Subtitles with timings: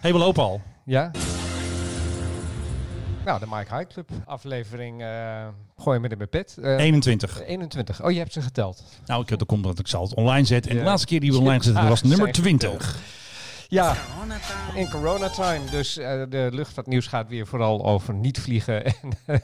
[0.00, 0.60] hey, we lopen al.
[0.84, 1.10] Ja?
[3.24, 5.02] Nou, de Mike High Club aflevering.
[5.02, 5.46] eh
[5.78, 6.56] gooi met in mijn pet.
[6.62, 7.42] Eh, 21.
[7.46, 8.02] 21.
[8.04, 8.84] Oh, je hebt ze geteld.
[9.06, 10.70] Nou, ik, dat komt omdat ik zal het online zetten.
[10.70, 10.82] En Ja.
[10.82, 12.98] de laatste keer die we online zetten was nummer zijn 20.
[13.70, 13.96] Ja,
[14.74, 15.60] in coronatime.
[15.70, 18.84] Dus eh, de luchtvaartnieuws gaat weer vooral over niet vliegen
[19.26, 19.42] en,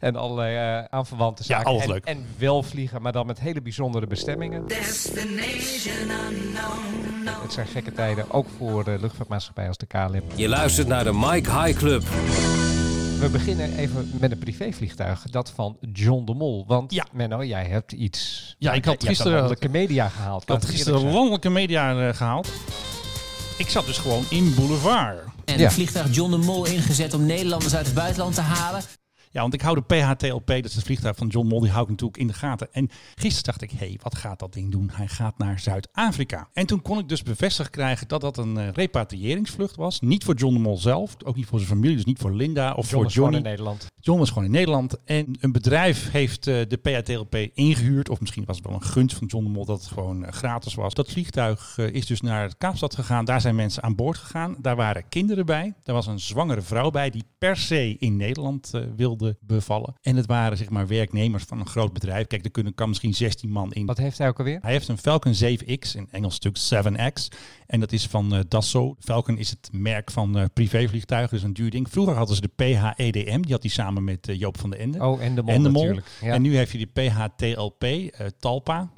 [0.00, 1.66] en allerlei eh, aanverwante Ja, zaken.
[1.66, 2.04] alles en, leuk.
[2.04, 4.68] En wel vliegen, maar dan met hele bijzondere bestemmingen.
[4.68, 7.42] Destination unknown.
[7.42, 10.22] Het zijn gekke tijden, ook voor de luchtvaartmaatschappij als de KLM.
[10.34, 12.02] Je luistert naar de Mike High Club.
[13.20, 16.64] We beginnen even met een privévliegtuig, dat van John de Mol.
[16.66, 17.06] Want Ja.
[17.12, 18.54] Menno, jij hebt iets...
[18.58, 20.42] Ja, ik had gisteren- een landelijke media gehaald.
[20.42, 22.48] Ik had gisteren landelijke media eh, gehaald.
[23.56, 25.18] Ik zat dus gewoon in Boulevard.
[25.44, 25.64] En Ja.
[25.64, 28.82] het vliegtuig John de Mol ingezet om Nederlanders uit het buitenland te halen.
[29.34, 31.82] Ja, want ik hou de PHTLP, dat is het vliegtuig van John Mol, die hou
[31.82, 32.68] ik natuurlijk in de gaten.
[32.72, 34.90] En gisteren dacht ik, hé, hey, wat gaat dat ding doen?
[34.92, 36.48] Hij gaat naar Zuid-Afrika.
[36.52, 40.00] En toen kon ik dus bevestigd krijgen dat dat een eh, repatriëringsvlucht was.
[40.00, 42.72] Niet voor John de Mol zelf, ook niet voor zijn familie, dus niet voor Linda
[42.72, 43.36] of John voor gewoon Johnny.
[43.36, 43.86] in Nederland.
[44.00, 45.04] John was gewoon in Nederland.
[45.04, 48.08] En een bedrijf heeft eh, de PATLP ingehuurd.
[48.08, 50.32] Of misschien was het wel een gunst van John de Mol dat het gewoon eh,
[50.32, 50.94] gratis was.
[50.94, 53.24] Dat vliegtuig is dus naar Kaapstad gegaan.
[53.24, 54.56] Daar zijn mensen aan boord gegaan.
[54.58, 55.74] Daar waren kinderen bij.
[55.84, 58.82] Er was een zwangere vrouw bij die per se in Nederland eh,
[59.24, 59.94] wilde bevallen.
[60.02, 62.26] En het waren zeg maar werknemers van een groot bedrijf.
[62.26, 63.86] Kijk, er kunnen, kan misschien 16 man in.
[63.86, 64.58] Wat heeft hij ook alweer?
[64.62, 67.28] Hij heeft een Falcon 7X, in Engels stuk 7X.
[67.66, 68.96] En dat is van eh, Dassault.
[69.00, 71.90] Falcon is het merk van eh, privévliegtuigen, dus een duur ding.
[71.90, 75.04] Vroeger hadden ze de PHEDM, die had hij samen met eh, Joop van den Ende.
[75.04, 75.82] Oh, en de Mol en de Mol.
[75.82, 76.06] natuurlijk.
[76.20, 76.32] Ja.
[76.32, 77.86] En nu heeft hij de PHTLP,
[78.38, 78.90] Talpa.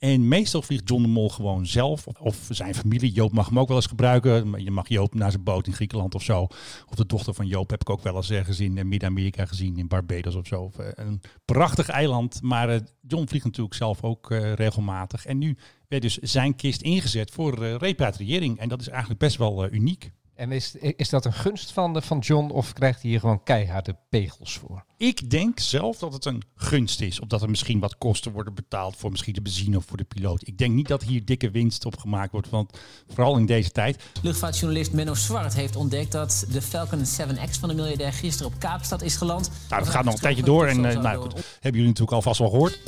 [0.00, 2.06] En meestal vliegt John de Mol gewoon zelf.
[2.06, 3.12] Of, zijn familie.
[3.12, 4.62] Joop mag hem ook wel eens gebruiken.
[4.62, 6.42] Je mag Joop naar zijn boot in Griekenland of zo.
[6.88, 9.78] Of de dochter van Joop heb ik ook wel eens ergens in eh, Midden-Amerika gezien.
[9.78, 10.70] In Barbados of zo.
[10.76, 12.42] Eh, een prachtig eiland.
[12.42, 15.26] Maar eh, John vliegt natuurlijk zelf ook regelmatig.
[15.26, 15.56] En nu
[15.90, 18.58] werd dus zijn kist ingezet voor eh, repatriëring.
[18.58, 20.10] En dat is eigenlijk best wel uniek.
[20.40, 23.42] En is, is dat een gunst van, de, van John of krijgt hij hier gewoon
[23.42, 24.84] keiharde pegels voor?
[24.96, 27.20] Ik denk zelf dat het een gunst is.
[27.20, 30.04] Of dat er misschien wat kosten worden betaald voor misschien de benzine of voor de
[30.04, 30.46] piloot.
[30.46, 32.50] Ik denk niet dat hier dikke winst op gemaakt wordt.
[32.50, 34.02] Want vooral in deze tijd.
[34.22, 39.02] Luchtvaartjournalist Menno Zwart heeft ontdekt dat de Falcon 7X van de miljardair gisteren op Kaapstad
[39.02, 39.50] is geland.
[39.68, 40.66] Nou, dat gaat nog een tijdje door.
[40.66, 42.80] En eh, nou goed, hebben jullie natuurlijk alvast wel gehoord.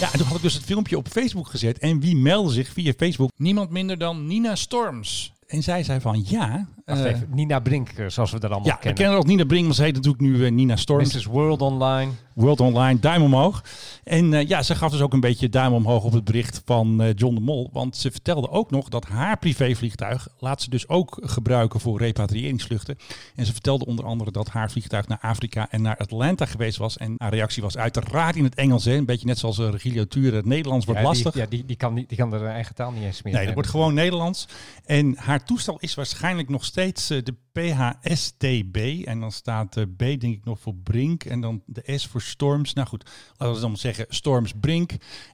[0.00, 1.78] Ja, en toen had ik dus het filmpje op Facebook gezet.
[1.78, 3.30] En wie meldde zich via Facebook?
[3.36, 5.34] Niemand minder dan Nina Storms.
[5.46, 6.66] En zij zei van ja.
[6.84, 9.00] Wacht eh, even, Nina Brink, eh, zoals we dat allemaal ja, we kennen.
[9.00, 11.14] kennen ook Nina Brink, maar ze heet natuurlijk nu eh, Nina Storms.
[11.14, 11.24] Mrs.
[11.24, 12.10] World Online.
[12.36, 13.64] World Online, duim omhoog.
[14.04, 17.02] En eh, ja, ze gaf dus ook een beetje duim omhoog op het bericht van
[17.02, 17.70] eh, John de Mol.
[17.72, 22.98] Want ze vertelde ook nog dat haar privévliegtuig laat ze dus ook gebruiken voor repatriëringsvluchten.
[23.34, 26.96] En ze vertelde onder andere dat haar vliegtuig naar Afrika en naar Atlanta geweest was.
[26.96, 28.84] En haar reactie was uiteraard in het Engels.
[28.84, 28.94] Hè.
[28.94, 30.36] Een beetje net zoals uh, Regilio Ture.
[30.36, 31.34] Het Nederlands wordt ja, lastig.
[31.34, 33.54] Ja, die, die, kan niet, die kan er eigen taal niet eens meer Nee, dat
[33.54, 34.48] wordt gewoon Nederlands.
[34.84, 38.76] En haar toestel is waarschijnlijk nog steeds uh, de PHSTB.
[39.04, 41.24] En dan staat B denk ik nog voor Brink.
[41.24, 42.72] En dan de S voor Storms.
[42.72, 44.92] Nou goed, laten we dan zeggen Storms Brink.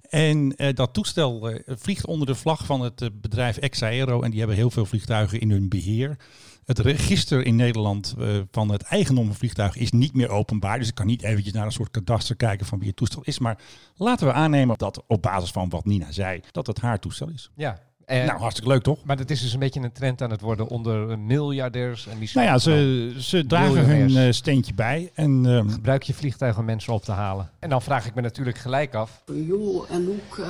[0.08, 4.22] En uh, dat toestel uh, vliegt onder de vlag van het uh, bedrijf Exaero.
[4.22, 6.18] En die hebben heel veel vliegtuigen in hun beheer.
[6.64, 8.14] Het register in Nederland
[8.50, 10.78] van het eigendom van vliegtuig is niet meer openbaar.
[10.78, 13.38] Dus ik kan niet eventjes naar een soort kadaster kijken van wie het toestel is.
[13.38, 13.58] Maar
[13.96, 17.50] laten we aannemen dat op basis van wat Nina zei, dat het haar toestel is.
[17.54, 17.78] Ja.
[18.06, 19.04] Nou, hartstikke leuk toch?
[19.04, 22.06] Maar dat is dus een beetje een trend aan het worden onder miljardairs.
[22.06, 25.10] En die nou ja, ze, ze dragen hun uh, steentje bij.
[25.14, 27.50] En, uh, Gebruik je vliegtuig om mensen op te halen.
[27.58, 29.22] En dan vraag ik me natuurlijk gelijk af.
[29.26, 30.46] Joh, Anouk, uh,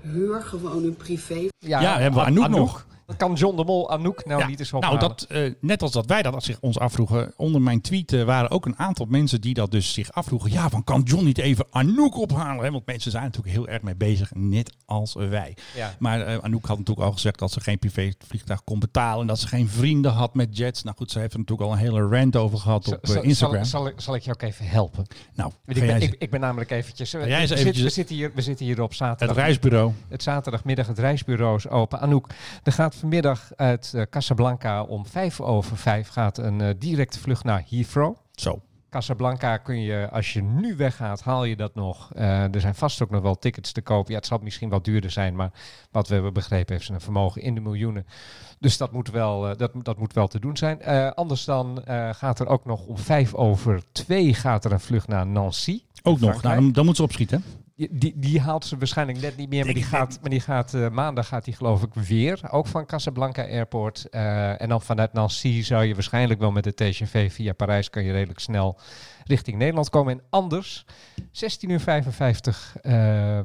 [0.00, 1.48] huur gewoon een privé.
[1.58, 2.86] Ja, ja hebben we Anouk, Anouk nog.
[3.06, 4.98] Dat kan John de Mol Anouk nou ja, niet eens ophalen.
[4.98, 8.24] Nou, dat, uh, net als dat wij dat zich ons afvroegen, onder mijn tweet uh,
[8.24, 10.50] waren ook een aantal mensen die dat dus zich afvroegen.
[10.50, 12.64] Ja, van kan John niet even Anouk ophalen?
[12.64, 12.70] Hè?
[12.70, 15.56] Want mensen zijn natuurlijk heel erg mee bezig, net als wij.
[15.74, 15.94] Ja.
[15.98, 19.38] Maar uh, Anouk had natuurlijk al gezegd dat ze geen privévliegtuig kon betalen en dat
[19.38, 20.82] ze geen vrienden had met jets.
[20.82, 23.64] Nou goed, ze heeft er natuurlijk al een hele rant over gehad op Instagram.
[23.64, 25.06] Zal, zal, zal, ik jou ook even helpen?
[25.34, 27.12] Nou, ik ben, ik, ik ben, namelijk eventjes...
[27.12, 29.36] We, jij we, eventjes we, zitten hier, we zitten hier op zaterdag.
[29.36, 29.92] Het reisbureau.
[30.08, 32.00] Het zaterdagmiddag, het reisbureau is open.
[32.00, 32.26] Anouk,
[32.62, 37.44] er gaat vanmiddag uit uh, Casablanca om vijf over vijf gaat een uh, directe vlucht
[37.44, 38.16] naar Heathrow.
[38.34, 38.60] Zo.
[38.90, 42.10] Casablanca kun je, als je nu weggaat, haal je dat nog.
[42.16, 44.12] Uh, er zijn vast ook nog wel tickets te kopen.
[44.12, 45.50] Ja, het zal misschien wat duurder zijn, maar
[45.90, 48.06] wat we hebben begrepen heeft ze een vermogen in de miljoenen.
[48.58, 50.78] Dus dat moet wel, uh, dat, dat moet wel te doen zijn.
[50.88, 55.08] Uh, anders dan gaat er ook nog om vijf over twee gaat er een vlucht
[55.08, 55.82] naar Nancy.
[56.02, 57.44] Ook nog, nou, dan, dan moet ze opschieten.
[57.76, 60.88] Die, die, haalt ze waarschijnlijk net niet meer, maar die gaat, maar die gaat uh,
[60.88, 64.06] maandag gaat die geloof ik weer, ook van Casablanca Airport.
[64.10, 68.04] Uh, en dan vanuit Nancy zou je waarschijnlijk wel met de TGV via Parijs kan
[68.04, 68.78] je redelijk snel
[69.24, 70.12] richting Nederland komen.
[70.12, 70.84] En anders,
[71.30, 73.38] 16 uur 55 uh,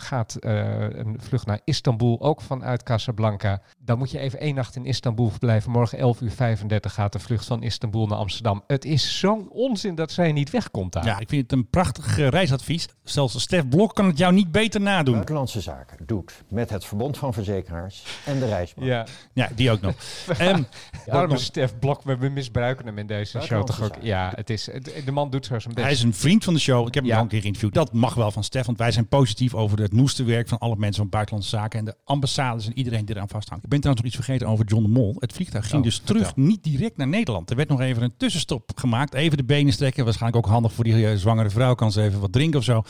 [0.00, 0.54] gaat eh,
[0.90, 3.60] een vlucht naar Istanbul, ook vanuit Casablanca.
[3.78, 5.70] Dan moet je even één nacht in Istanbul verblijven.
[5.70, 8.62] Morgen 11 uur 35 gaat de vlucht van Istanbul naar Amsterdam.
[8.66, 11.04] Het is zo'n onzin dat zij niet wegkomt daar.
[11.04, 12.88] Ja, ik vind het een prachtig eh, reisadvies.
[13.04, 15.14] Zelfs Stef Blok kan het jou niet beter nadoen.
[15.14, 18.86] Buitenlandse Zaken doet met het Verbond van Verzekeraars en de Reisbank.
[18.86, 19.94] Ja, Ja, die ook nog.
[20.38, 20.62] Ehm,
[21.08, 23.96] arme Stef Blok, we misbruiken hem in deze show toch ook.
[24.00, 24.68] Ja, het is,
[25.04, 25.86] de man doet zo zijn best.
[25.86, 26.86] hij is een vriend van de show.
[26.86, 27.16] Ik heb hem Ja.
[27.16, 27.74] al een keer geïnterviewd.
[27.74, 31.02] Dat mag wel van Stef, want wij zijn positief over het noesterwerk van alle mensen
[31.02, 33.64] van Buitenlandse Zaken en de ambassades en iedereen die eraan vasthangt.
[33.64, 35.16] Ik ben trouwens nog iets vergeten over John de Mol.
[35.18, 37.50] Het vliegtuig ging Oh, dus terug niet direct naar Nederland.
[37.50, 39.14] Er werd nog even een tussenstop gemaakt.
[39.14, 40.04] Even de benen strekken.
[40.04, 41.74] Waarschijnlijk ook handig voor die eh, zwangere vrouw.
[41.74, 42.82] Kan ze even wat drinken of zo.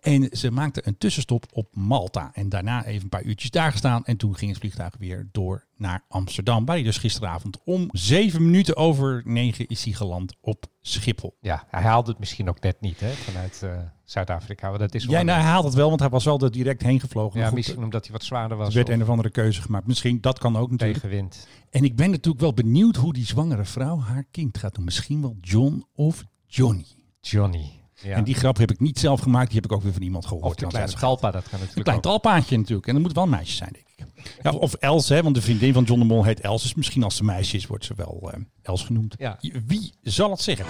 [0.00, 2.30] En ze maakte een tussenstop op Malta.
[2.34, 4.04] En daarna even een paar uurtjes daar gestaan.
[4.04, 6.64] En toen ging het vliegtuig weer door naar Amsterdam.
[6.64, 11.36] Waar hij dus gisteravond om zeven minuten over negen is hij geland op Schiphol.
[11.40, 13.78] Ja, hij haalde het misschien ook net niet hè, vanuit eh,
[14.12, 14.76] Zuid-Afrika.
[14.78, 17.00] Dat is een- nou, hij haalt het wel, want hij was wel er direct heen
[17.00, 17.40] gevlogen.
[17.40, 18.68] ja, goed, misschien omdat hij wat zwaarder was.
[18.68, 19.86] er werd of een of andere keuze gemaakt.
[19.86, 21.00] Misschien, dat kan ook natuurlijk.
[21.00, 21.46] tegenwind.
[21.70, 24.84] En ik ben natuurlijk wel benieuwd hoe die zwangere vrouw haar kind gaat doen.
[24.84, 26.84] Misschien wel John of Johnny.
[27.20, 27.70] Johnny.
[28.02, 28.16] Ja.
[28.16, 29.46] En die grap heb ik niet zelf gemaakt.
[29.46, 30.64] Die heb ik ook weer van iemand gehoord.
[30.64, 32.02] of dat is- talpa, dat kan Een natuurlijk klein ook.
[32.02, 32.86] talpaantje natuurlijk.
[32.86, 33.86] En dat moet wel een meisje zijn, denk
[34.16, 34.36] ik.
[34.42, 36.62] Ja, of Els, hè, want de vriendin van John de Mol heet Els.
[36.62, 39.14] Dus misschien als ze meisje is, wordt ze wel eh, Els genoemd.
[39.18, 39.38] Ja.
[39.66, 40.66] Wie zal het zeggen?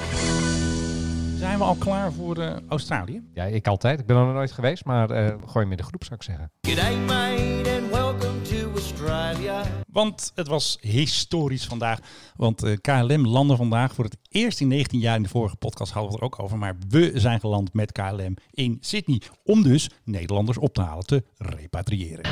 [1.43, 3.23] Zijn we al klaar voor eh, Australië?
[3.35, 4.00] Ja, ik altijd.
[4.00, 6.23] Ik ben er nog nooit geweest, maar eh, gooi hem in de groep, zou ik
[6.23, 6.50] zeggen.
[6.61, 9.62] G'day, mate, and welcome to Australia.
[9.89, 11.99] Want het was historisch vandaag.
[12.37, 15.17] Want eh, KLM landde vandaag voor het eerst in 19 jaar.
[15.17, 16.59] In de vorige podcast hadden we het er ook over.
[16.59, 19.23] Maar we zijn geland met KLM in Sydney.
[19.45, 22.25] Om dus Nederlanders op te halen, te repatriëren.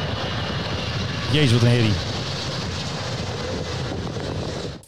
[1.33, 2.19] Jezus, wat een herrie.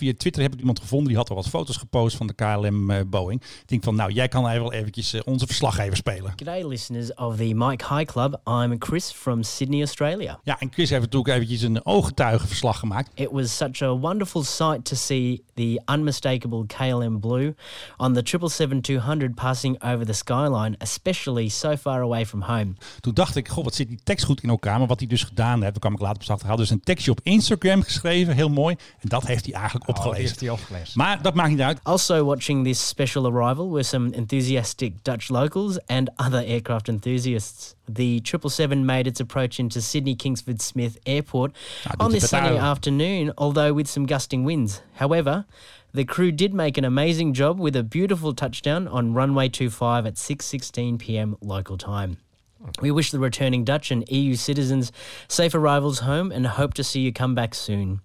[0.02, 2.90] Via Twitter heb ik iemand gevonden die had al wat foto's gepost van de KLM
[2.90, 3.42] eh, Boeing.
[3.42, 6.32] Ik denk van, nou, jij kan even wel eventjes eh, onze verslaggever spelen.
[6.36, 8.40] G'day, listeners of the Mike High Club.
[8.44, 10.40] I'm Chris from Sydney, Australia.
[10.42, 13.10] Ja, en Chris heeft natuurlijk eventjes een ooggetuigenverslag gemaakt.
[13.14, 17.54] It was such a wonderful sight to see the unmistakable KLM blue
[17.96, 22.74] on the 777-200 passing over the skyline, especially so far away from home.
[23.00, 24.78] Toen dacht ik, goh, wat zit die tekst goed in elkaar.
[24.78, 26.46] Maar wat hij dus gedaan heeft, daar kwam ik later pas achter.
[26.46, 28.76] Hij had dus een tekstje op Instagram geschreven, heel mooi.
[29.00, 30.28] En dat heeft hij eigenlijk Oh, die opgelezen.
[30.28, 30.92] heeft hij opgelezen.
[30.94, 31.80] Maar dat maakt niet uit.
[31.82, 37.74] Also, watching this special arrival were some enthusiastic Dutch locals and other aircraft enthusiasts.
[37.88, 41.52] The 777 made its approach into Sydney Kingsford Smith Airport
[41.98, 44.82] on this sunny afternoon, although with some gusting winds.
[44.94, 45.46] However,
[45.92, 50.14] the crew did make an amazing job with a beautiful touchdown on runway 25 at
[50.14, 51.36] 6:16 p.m.
[51.40, 52.18] local time.
[52.80, 54.90] We wish the returning Dutch and EU citizens
[55.26, 58.00] safe arrivals home and hope to see you come back soon.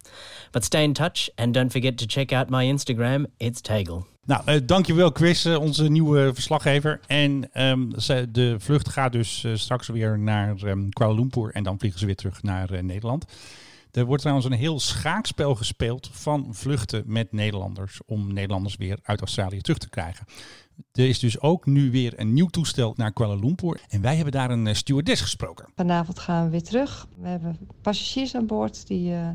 [0.51, 3.25] But stay in touch and don't forget to check out my Instagram.
[3.37, 4.05] It's Tegel.
[4.25, 6.99] Nou, eh, dankjewel Chris, eh, onze nieuwe verslaggever.
[7.07, 7.49] En
[7.97, 11.51] ze- de vlucht gaat dus eh, straks weer naar ehm, Kuala Lumpur.
[11.53, 13.25] En dan vliegen ze weer terug naar eh, Nederland.
[13.97, 17.99] Er wordt trouwens een heel schaakspel gespeeld van vluchten met Nederlanders.
[18.05, 20.25] Om Nederlanders weer uit Australië terug te krijgen.
[20.91, 23.81] Er is dus ook nu weer een nieuw toestel naar Kuala Lumpur.
[23.89, 25.69] En wij hebben daar een eh, stewardess gesproken.
[25.75, 27.07] Vanavond gaan we weer terug.
[27.17, 29.29] We hebben passagiers aan boord die eh,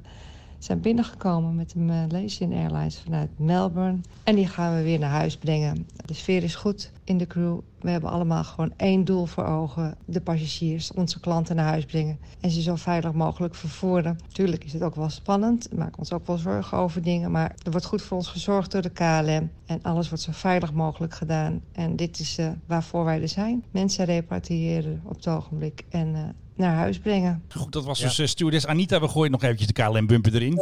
[0.65, 3.99] zijn binnengekomen met de Malaysian Airlines vanuit Melbourne.
[4.25, 5.87] En die gaan we weer naar huis brengen.
[6.05, 7.59] De sfeer is goed in de crew.
[7.81, 9.97] We hebben allemaal gewoon één doel voor ogen.
[10.05, 12.19] De passagiers, onze klanten naar huis brengen.
[12.41, 14.19] En ze zo veilig mogelijk vervoeren.
[14.33, 15.69] Tuurlijk is het ook wel spannend.
[15.71, 17.31] We maken ons ook wel zorgen over dingen.
[17.31, 19.51] Maar er wordt goed voor ons gezorgd door de KLM.
[19.67, 21.61] En alles wordt zo veilig mogelijk gedaan.
[21.73, 23.65] En dit is eh, waarvoor wij er zijn.
[23.71, 25.85] Mensen repatriëren op het ogenblik.
[25.89, 26.23] En eh,
[26.57, 27.43] naar huis brengen.
[27.49, 29.01] Goed, dat was dus eh, stewardess Anita.
[29.01, 30.61] We gooien nog eventjes de KLM-bumper erin.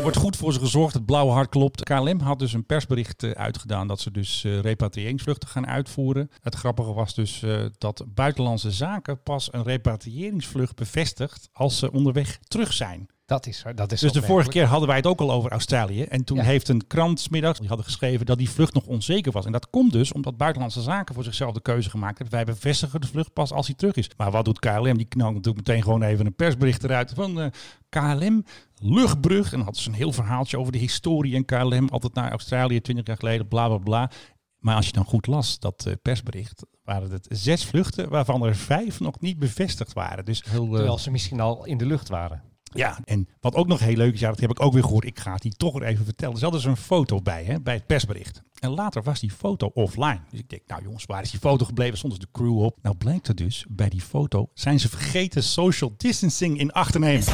[0.00, 0.94] Er wordt goed voor ze gezorgd.
[0.94, 1.82] Het blauwe hart klopt.
[1.82, 6.30] KLM had dus een persbericht eh, uitgedaan dat ze dus eh, repatriëringsvluchten gaan uitvoeren.
[6.40, 12.38] Het grappige was dus eh, dat Buitenlandse Zaken pas een repatriëringsvlucht bevestigt als ze onderweg
[12.48, 13.08] terug zijn.
[13.30, 16.02] Dat is, dat is Dus de vorige keer hadden wij het ook al over Australië.
[16.02, 16.42] En toen Ja.
[16.42, 19.44] heeft een krant 's middags, die hadden geschreven dat die vlucht nog onzeker was.
[19.46, 22.30] En dat komt dus omdat Buitenlandse Zaken voor zichzelf de keuze gemaakt heeft.
[22.30, 24.10] Wij bevestigen de vlucht pas als hij terug is.
[24.16, 24.96] Maar wat doet KLM?
[24.96, 27.46] Die knalt natuurlijk meteen gewoon even een persbericht eruit van eh,
[27.88, 28.44] KLM.
[28.82, 29.44] Luchtbrug.
[29.44, 31.88] En dan hadden ze een heel verhaaltje over de historie en KLM.
[31.88, 34.10] Altijd naar Australië, 20 jaar geleden, bla bla bla.
[34.58, 38.56] Maar als je dan goed las, dat eh, persbericht, waren het zes vluchten, waarvan er
[38.56, 40.24] vijf nog niet bevestigd waren.
[40.24, 42.42] Dus heel, eh, Terwijl ze misschien al in de lucht waren.
[42.70, 45.04] Ja, en wat ook nog heel leuk is, ja, dat heb ik ook weer gehoord.
[45.04, 46.34] Ik ga het hier toch weer even vertellen.
[46.34, 48.42] Er zat dus een foto bij, hè, bij het persbericht.
[48.60, 50.20] En later was die foto offline.
[50.30, 51.98] Dus ik denk, nou jongens, waar is die foto gebleven?
[51.98, 52.78] Stond dus de crew op.
[52.82, 56.98] Nou blijkt er dus, bij die foto zijn ze vergeten social distancing in acht te
[56.98, 57.26] nemen.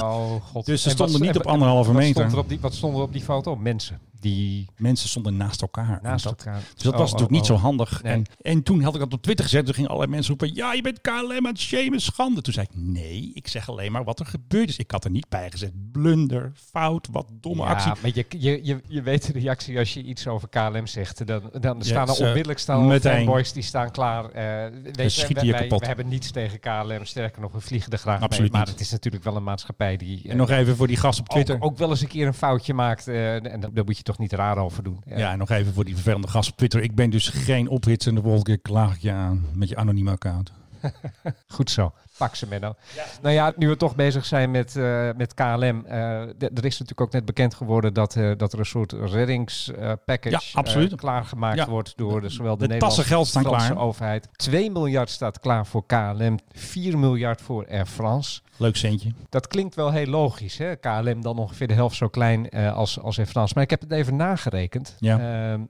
[0.00, 0.66] Oh god.
[0.66, 2.14] Dus ze wat- stonden niet op anderhalve wat meter.
[2.14, 3.56] Stond er op die, wat stonden er op die foto?
[3.56, 4.00] Mensen.
[4.22, 5.98] Die Mensen stonden naast elkaar.
[6.02, 6.60] naast dat- elkaar.
[6.74, 7.56] Dus dat Oh, was oh, natuurlijk niet oh.
[7.56, 8.02] zo handig.
[8.02, 8.12] Nee.
[8.12, 9.64] En, en toen had ik dat op Twitter gezet.
[9.64, 12.40] Toen gingen allerlei mensen roepen: Ja, je bent KLM aan het shamen, schande.
[12.42, 14.76] Toen zei ik: Nee, ik zeg alleen maar wat er gebeurd is.
[14.78, 15.72] Ik had er niet bij gezet.
[15.92, 17.92] Blunder, fout, wat domme ja, actie.
[18.02, 21.26] maar je, je, je, je weet de reactie als je iets over KLM zegt.
[21.26, 24.24] Dan, dan staan er onmiddellijk staan fanboys die staan klaar.
[24.30, 25.80] Eh weet je, wij, kapot.
[25.80, 27.04] we hebben niets tegen KLM.
[27.04, 28.60] Sterker nog, we vliegen er graag Absoluut mee.
[28.60, 28.78] Maar niet.
[28.78, 30.20] het is natuurlijk wel een maatschappij die...
[30.24, 31.54] eh, En nog even voor die gast op Twitter.
[31.54, 33.08] ook, ook wel eens een keer een foutje maakt.
[33.08, 35.02] eh, en daar daar moet je toch niet raar over doen.
[35.06, 36.82] Ja, en nog even voor die vervelende gast op Twitter.
[36.82, 38.10] Ik ben dus geen ophitser.
[38.10, 40.52] En de volgende keer klaag ik je aan met je anonieme account.
[41.46, 41.92] Goed zo.
[42.22, 42.74] Pak ze, Menno.
[43.22, 45.84] Nou ja, nu we toch bezig zijn met, eh, met KLM.
[45.86, 50.80] eh, er is natuurlijk ook net bekend geworden dat, eh, dat er een soort reddingspackage
[50.80, 51.68] Ja, klaargemaakt Ja.
[51.68, 53.82] wordt door de, zowel de, De tassen geld staan Franse klaar.
[53.84, 54.28] overheid.
[54.32, 58.40] 2 miljard staat klaar voor KLM, 4 miljard voor Air France.
[58.56, 59.12] Leuk centje.
[59.28, 60.58] Dat klinkt wel heel logisch.
[60.58, 60.76] Hè?
[60.76, 63.52] KLM dan ongeveer de helft zo klein als, als Air France.
[63.54, 64.96] Maar ik heb het even nagerekend.
[64.98, 65.18] Ja.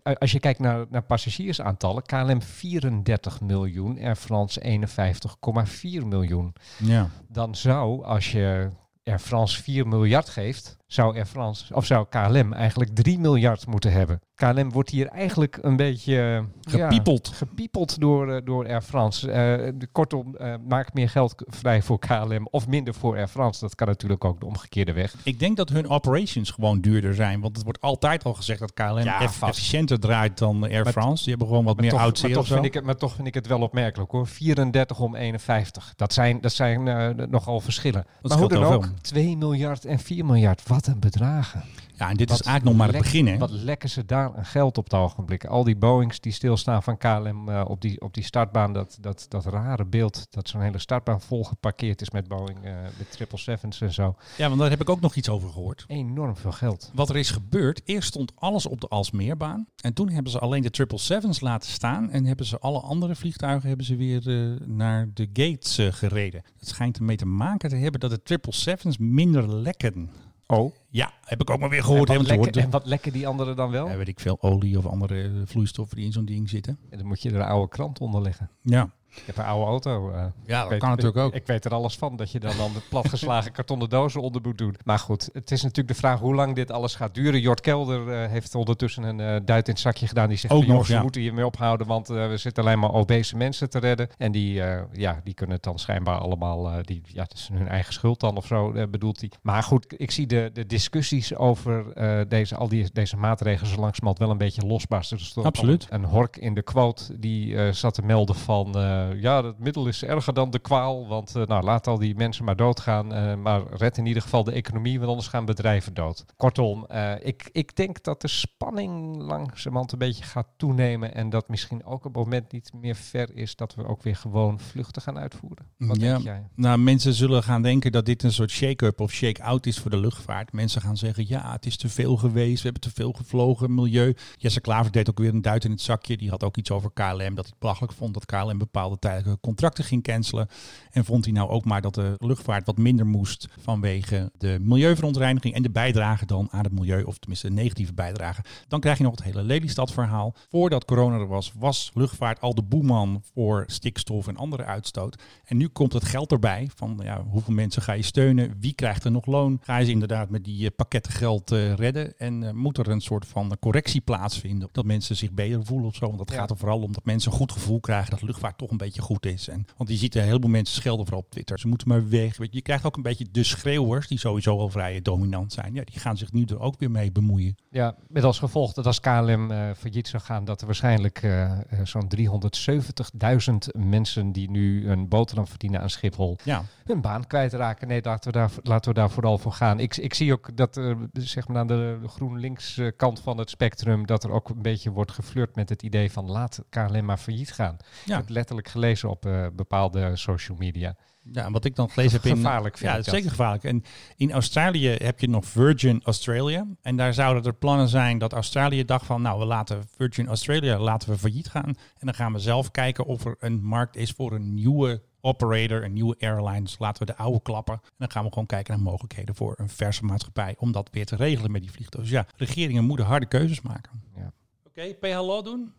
[0.03, 2.03] Ehm, als je kijkt naar, naar passagiersaantallen.
[2.03, 3.99] KLM 34 miljoen.
[4.03, 6.42] Air France 51,4 miljoen.
[6.79, 7.11] Ja.
[7.29, 8.71] Dan zou, als je
[9.05, 10.77] Air France 4 miljard geeft...
[10.93, 14.21] zou Air France, of zou KLM eigenlijk 3 miljard moeten hebben.
[14.35, 16.17] KLM wordt hier eigenlijk een beetje...
[16.17, 17.29] eh, ja, Gepiepeld.
[17.29, 19.31] gepiepeld door, eh, door Air France.
[19.31, 23.61] Eh, de- kortom, eh, maak meer geld vrij voor KLM of minder voor Air France.
[23.61, 25.15] Dat kan natuurlijk ook de omgekeerde weg.
[25.23, 27.41] Ik denk dat hun operations gewoon duurder zijn.
[27.41, 31.21] Want het wordt altijd al gezegd dat KLM Ja, efficiënter draait dan Air Maar- France.
[31.23, 33.27] Die hebben gewoon wat meer toch, oud maar, toch vind ik het, maar toch vind
[33.27, 34.27] ik het wel opmerkelijk hoor.
[34.27, 35.93] 34 om 51.
[35.97, 36.83] Dat zijn, dat zijn
[37.31, 38.05] nogal verschillen.
[38.23, 38.93] maar hoe dan ook, veel.
[39.01, 40.69] 2 miljard en 4 miljard.
[40.69, 41.63] Wat een bedragen.
[42.03, 43.27] Ja, en dit Wat is eigenlijk nog maar het begin.
[43.27, 43.39] Hè?
[43.39, 45.45] Wat lekken ze daar aan geld op het ogenblik.
[45.45, 48.73] Al die Boeings die stilstaan van KLM eh, op, die, op die startbaan.
[48.73, 52.73] Dat, dat, dat rare beeld dat zo'n hele startbaan vol geparkeerd is met Boeing, eh
[52.99, 54.15] met 777's en zo.
[54.37, 55.85] Ja, want daar heb ik ook nog iets over gehoord.
[55.89, 56.91] Enorm veel geld.
[56.95, 59.67] Wat er is gebeurd, eerst stond alles op de Alsmeerbaan.
[59.81, 62.11] En toen hebben ze alleen de 777's laten staan.
[62.11, 66.43] En hebben ze alle andere vliegtuigen hebben ze weer eh, naar de gates gereden.
[66.59, 70.11] Dat schijnt ermee te maken te hebben dat de 777's minder lekken.
[70.59, 70.75] Oh.
[70.89, 72.09] Ja, heb ik ook maar weer En gehoord.
[72.09, 73.89] wat, Hebben te lekken, en wat lekken die anderen dan wel?
[73.89, 76.79] Ja, weet ik veel, olie of andere vloeistoffen die in zo'n ding zitten.
[76.91, 78.51] En dan moet je er een oude krant onder leggen.
[78.63, 80.11] Ja, Ik heb een oude auto.
[80.11, 80.25] eh.
[80.47, 81.35] ja dat weet- kan natuurlijk ook.
[81.35, 84.59] Ik weet er alles van, dat je dan, dan de platgeslagen kartonnen dozen onder moet
[84.59, 84.77] doen.
[84.85, 87.41] Maar goed, het is natuurlijk de vraag hoe lang dit alles gaat duren.
[87.41, 90.29] Jort Kelder eh, heeft ondertussen een eh, duit in het zakje gedaan.
[90.29, 91.03] Die zegt, Ook nog, we ja.
[91.03, 94.09] moeten hiermee ophouden, want we zitten alleen maar obese mensen te redden.
[94.19, 94.53] En die,
[94.93, 98.37] ja, die kunnen het dan schijnbaar allemaal, die, ja, het is hun eigen schuld dan
[98.37, 99.31] of zo, bedoelt hij.
[99.43, 101.85] Maar goed, ik zie de, de discussies over
[102.29, 105.19] deze, al die, deze maatregelen zo langzamerhand wel een beetje losbarsten.
[105.45, 105.87] Absoluut.
[105.91, 108.73] Een hork in de quote die zat te melden van,
[109.21, 112.45] ja, het middel is erger dan de kwaal, want eh, nou, laat al die mensen
[112.45, 116.25] maar doodgaan, eh, maar red in ieder geval de economie, want anders gaan bedrijven dood.
[116.37, 121.49] Kortom, eh, ik, ik denk dat de spanning langzamerhand een beetje gaat toenemen en dat
[121.49, 125.03] misschien ook op het moment niet meer ver is dat we ook weer gewoon vluchten
[125.03, 125.67] gaan uitvoeren.
[125.77, 126.49] Wat ja, denk jij?
[126.55, 130.01] Nou, mensen zullen gaan denken dat dit een soort shake-up of shake-out is voor de
[130.01, 130.53] luchtvaart.
[130.53, 134.17] Mensen gaan zeggen, ja, het is te veel geweest, we hebben te veel gevlogen, milieu.
[134.37, 136.17] Jesse Klaver deed ook weer een duit in het zakje.
[136.17, 139.41] Die had ook iets over KLM, dat hij het belachelijk vond dat KLM bepaalde tijdelijke
[139.41, 140.49] contracten ging cancelen.
[140.91, 145.55] En vond hij nou ook maar dat de luchtvaart wat minder moest vanwege de milieuverontreiniging
[145.55, 148.43] en de bijdrage dan aan het milieu, of tenminste de negatieve bijdrage.
[148.69, 150.35] Dan krijg je nog het hele Lelystad-verhaal.
[150.51, 155.23] Voordat corona er was, was luchtvaart al de boeman voor stikstof en andere uitstoot.
[155.45, 159.05] En nu komt het geld erbij van ja, hoeveel mensen ga je steunen, wie krijgt
[159.05, 159.61] er nog loon.
[159.63, 162.89] Ga je ze inderdaad met die eh, pakketten geld eh, redden en eh, moet er
[162.89, 164.69] een soort van correctie plaatsvinden.
[164.73, 166.07] Dat mensen zich beter voelen of zo.
[166.07, 166.37] Want dat Ja.
[166.37, 169.03] gaat er vooral om dat mensen een goed gevoel krijgen dat luchtvaart toch een beetje
[169.03, 169.49] goed is.
[169.49, 171.59] En, want je ziet een heleboel mensen schelden vooral op Twitter.
[171.59, 172.37] Ze moeten maar weg.
[172.37, 175.75] Weet je, je krijgt ook een beetje de schreeuwers die sowieso al vrij dominant zijn.
[175.75, 177.57] Ja, die gaan zich nu er ook weer mee bemoeien.
[177.71, 181.43] Ja, met als gevolg dat als KLM eh failliet zou gaan, dat er waarschijnlijk eh,
[181.43, 187.89] eh, zo'n 370.000 mensen die nu een boterham verdienen aan Schiphol, Ja, hun baan kwijtraken.
[187.89, 189.81] Nee, laten we daar, laten we daar vooral voor gaan.
[189.81, 194.07] Ik, ik zie ook dat er zeg maar aan de GroenLinks kant van het spectrum,
[194.07, 197.53] dat er ook een beetje wordt geflirt met het idee van laat KLM maar failliet
[197.53, 197.77] gaan.
[198.05, 198.23] Ja.
[198.27, 200.97] letterlijk gelezen op eh, bepaalde social media.
[201.33, 202.37] Ja, en wat ik dan gelezen heb in...
[202.37, 203.15] Gevaarlijk vind Ja, ik dat.
[203.15, 203.65] zeker gevaarlijk.
[203.65, 203.83] En
[204.17, 206.67] in Australië heb je nog Virgin Australia.
[206.81, 209.23] En daar zouden er plannen zijn dat Australië dacht van...
[209.23, 211.67] nou, we laten Virgin Australia laten we failliet gaan.
[211.67, 215.85] En dan gaan we zelf kijken of er een markt is voor een nieuwe operator,
[215.85, 216.63] een nieuwe airline.
[216.63, 217.75] Dus laten we de oude klappen.
[217.75, 220.55] En dan gaan we gewoon kijken naar mogelijkheden voor een verse maatschappij...
[220.59, 222.13] om dat weer te regelen met die vliegtuigen.
[222.15, 224.03] Dus ja, regeringen moeten harde keuzes maken.
[224.17, 224.33] Ja.
[224.67, 225.73] Oké, PH Law doen?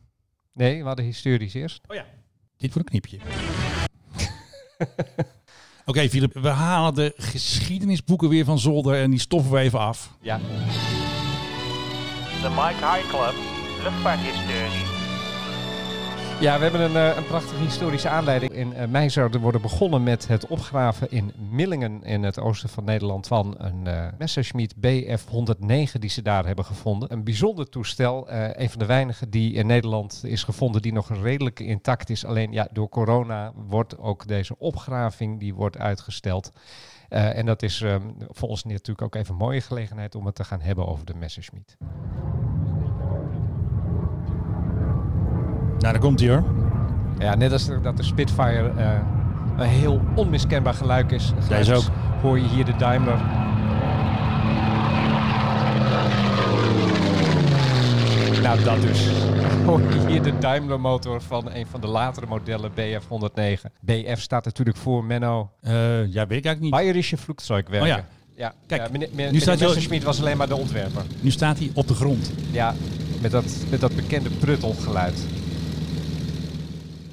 [0.53, 1.81] Nee, we hadden historisch eerst.
[1.87, 2.05] Oh ja.
[2.63, 3.17] Dit voor een knipje.
[5.85, 10.09] Oké, Philip, we halen de geschiedenisboeken weer van zolder en die stoffen we even af.
[10.21, 10.37] Ja.
[12.41, 13.33] De Mike High Club,
[13.83, 14.92] luchtvaarthistorie.
[16.43, 18.51] Ja, we hebben een, eh, een prachtige historische aanleiding.
[18.51, 22.69] In eh, mei zou er worden begonnen met het opgraven in Millingen in het oosten
[22.69, 27.13] van Nederland van een eh, Messerschmitt BF-109 die ze daar hebben gevonden.
[27.13, 31.59] Een bijzonder toestel, een van de weinigen die in Nederland is gevonden die nog redelijk
[31.59, 32.25] intact is.
[32.25, 36.51] Alleen ja, door corona wordt ook deze opgraving die wordt uitgesteld.
[37.13, 37.95] En dat is eh,
[38.29, 41.15] voor ons natuurlijk ook even een mooie gelegenheid om het te gaan hebben over de
[41.15, 41.77] Messerschmitt.
[45.83, 46.43] Nou, daar komt hij hoor.
[47.19, 48.91] Ja, net als dat de Spitfire eh,
[49.57, 51.31] een heel onmiskenbaar geluid is.
[51.47, 51.83] Deze ook.
[52.21, 53.17] Hoor je hier de Daimler.
[58.41, 59.07] Nou, dat dus.
[59.65, 63.71] Hoor je hier de Daimler motor van een van de latere modellen BF109.
[63.81, 65.49] BF staat natuurlijk voor Menno.
[65.61, 65.71] Eh,
[66.13, 66.71] ja, weet ik eigenlijk niet.
[66.71, 67.89] Bayerische Vloekzeugwerken.
[67.89, 68.05] Oh ja.
[68.35, 71.03] Ja, Kijk, ja, meneer, nu meneer, staat staat Messerschmitt was alleen maar de ontwerper.
[71.21, 72.31] Nu staat hij op de grond.
[72.51, 72.73] Ja,
[73.21, 75.25] met dat, met dat bekende pruttelgeluid.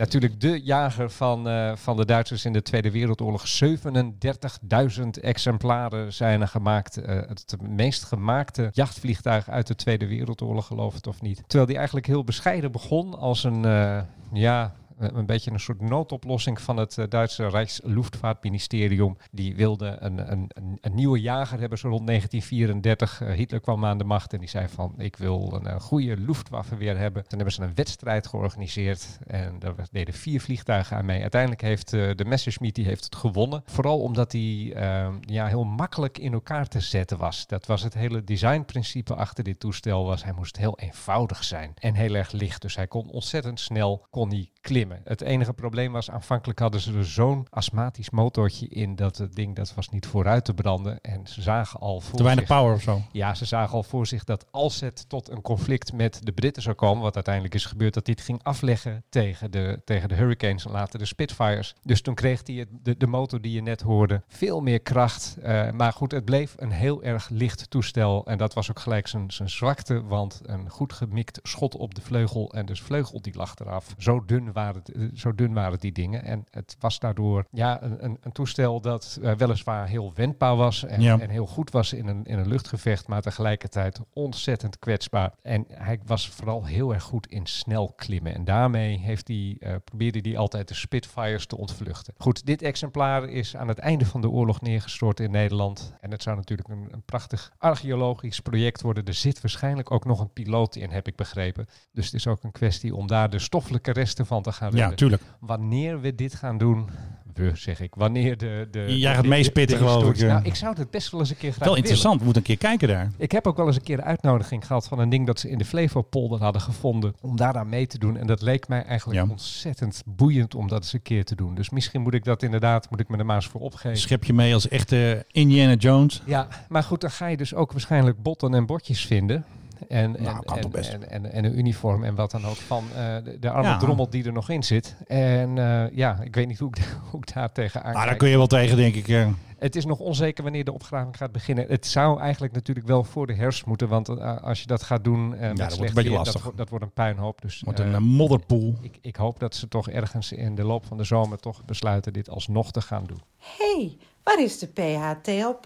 [0.00, 3.49] Natuurlijk de jager van, eh, van de Duitsers in de Tweede Wereldoorlog.
[3.49, 6.97] 37.000 exemplaren zijn er gemaakt.
[6.97, 11.42] Eh, het meest gemaakte jachtvliegtuig uit de Tweede Wereldoorlog, geloof het of niet.
[11.47, 14.00] Terwijl die eigenlijk heel bescheiden begon als een, eh,
[14.33, 19.16] ja, een een beetje een soort noodoplossing van het eh, Duitse Rijksluchtvaartministerium.
[19.30, 23.21] Die wilde een, een, een, nieuwe jager hebben zo rond 1934.
[23.21, 26.16] Eh, Hitler kwam aan de macht en die zei van ik wil een, eh, goede
[26.16, 27.23] Luftwaffe weer hebben.
[27.23, 31.21] Toen hebben ze een wedstrijd georganiseerd en daar deden vier vliegtuigen aan mee.
[31.21, 33.62] Uiteindelijk heeft eh, de Messerschmitt die heeft het gewonnen.
[33.66, 37.47] Vooral omdat hij eh, ja, heel makkelijk in elkaar te zetten was.
[37.47, 40.04] Dat was het hele designprincipe achter dit toestel.
[40.04, 42.62] Was, hij moest heel eenvoudig zijn en heel erg licht.
[42.62, 44.89] Dus hij kon ontzettend snel kon hij klimmen.
[45.04, 49.56] Het enige probleem was, aanvankelijk hadden ze er zo'n astmatisch motortje in dat het ding
[49.56, 51.00] dat was niet vooruit te branden.
[51.00, 53.00] En ze zagen al voor Te weinig zich- power of zo.
[53.12, 56.62] ja, ze zagen al voor zich dat als het tot een conflict met de Britten
[56.62, 60.64] zou komen, wat uiteindelijk is gebeurd, dat dit ging afleggen tegen de, tegen de Hurricanes
[60.64, 61.75] en later de Spitfires.
[61.82, 65.37] Dus toen kreeg hij de, de motor die je net hoorde veel meer kracht.
[65.42, 69.06] Eh, maar goed, het bleef een heel erg licht toestel en dat was ook gelijk
[69.06, 73.37] zijn, zijn zwakte, want een goed gemikt schot op de vleugel en dus vleugel die
[73.37, 73.94] lag eraf.
[73.98, 77.83] Zo dun waren, het- eh, zo dun waren die dingen en het was daardoor ja,
[77.83, 81.19] een, een, toestel dat eh, weliswaar heel wendbaar was en, Ja.
[81.19, 85.33] en heel goed was in een, in een luchtgevecht, maar tegelijkertijd ontzettend kwetsbaar.
[85.43, 88.35] En hij was vooral heel erg goed in snel klimmen.
[88.35, 92.14] En daarmee heeft hij, eh, probeerde hij altijd de Spitfires te ontvluchten.
[92.19, 95.95] Goed, dit exemplaar is aan het einde van de oorlog neergestort in Nederland.
[96.01, 99.05] En het zou natuurlijk een, een prachtig archeologisch project worden.
[99.05, 101.69] Er zit waarschijnlijk ook nog een piloot in, heb ik begrepen.
[101.93, 104.79] Dus het is ook een kwestie om daar de stoffelijke resten van te gaan Ja,
[104.79, 104.96] redden.
[104.96, 105.23] tuurlijk.
[105.38, 106.88] Wanneer we dit gaan doen,
[107.35, 108.68] we zeg ik, wanneer de...
[108.70, 110.27] de Jij gaat de- meespitten, de- de geloof ik.
[110.27, 111.83] Nou, ik zou het best wel eens een keer graag Wel willen.
[111.83, 113.11] interessant, we moeten een keer kijken daar.
[113.16, 115.49] Ik heb ook wel eens een keer de uitnodiging gehad van een ding dat ze
[115.51, 118.16] in de Flevopolder hadden gevonden om daaraan mee te doen.
[118.16, 119.27] En dat leek mij eigenlijk Ja.
[119.31, 121.55] ontzettend boeiend om dat eens een keer te doen.
[121.55, 123.99] Dus misschien moet ik dat inderdaad, moet ik me er maar eens voor opgeven.
[123.99, 126.23] Schep je mee als echte Indiana Jones.
[126.27, 129.44] Ja, maar goed, dan ga je dus ook waarschijnlijk botten en botjes vinden.
[129.88, 130.93] En, en, Nou, kan en, toch best.
[130.93, 133.77] en, en, en een uniform en wat dan ook van eh, de, de arme Ja.
[133.79, 134.97] drommel die er nog in zit.
[135.07, 136.79] En eh, ja, ik weet niet hoe ik,
[137.11, 139.09] hoe ik daar tegenaan Maar daar kun je wel tegen, denk ik.
[139.09, 139.29] eh.
[139.59, 141.64] Het is nog onzeker wanneer de opgraving gaat beginnen.
[141.69, 143.88] Het zou eigenlijk natuurlijk wel voor de herfst moeten.
[143.88, 144.09] Want
[144.43, 146.33] als je dat gaat doen eh met wordt een beetje weer, lastig.
[146.33, 147.40] Dat, wordt- dat wordt een puinhoop.
[147.43, 148.75] Dus Wordt een modderpoel.
[148.81, 152.12] ik, ik hoop dat ze toch ergens in de loop van de zomer toch besluiten
[152.12, 153.21] dit alsnog te gaan doen.
[153.59, 155.64] hey, waar is de PHTLP?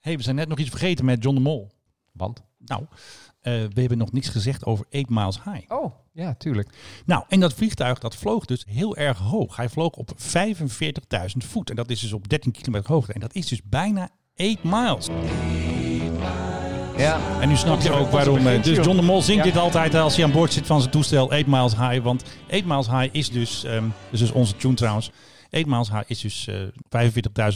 [0.00, 1.70] hey, we zijn net nog iets vergeten met John de Mol.
[2.12, 2.42] Want?
[2.58, 2.84] Nou,
[3.52, 5.72] we hebben nog niks gezegd over 8 Miles High.
[5.72, 6.68] Oh, ja, tuurlijk.
[7.06, 9.56] Nou, en dat vliegtuig dat vloog dus heel erg hoog.
[9.56, 11.70] Hij vloog op 45.000 voet.
[11.70, 13.12] En dat is dus op 13 kilometer hoogte.
[13.12, 15.08] En dat is dus bijna 8 miles.
[16.96, 17.40] Ja.
[17.40, 18.46] En nu snap je ook waarom.
[18.46, 19.50] eh, Dus John de Mol zingt Ja.
[19.52, 21.30] dit altijd als hij aan boord zit van zijn toestel.
[21.30, 22.02] 8 miles high.
[22.02, 25.10] Want 8 miles high is dus, ehm dus, dus onze tune trouwens.
[25.54, 26.56] 8 miles high is dus eh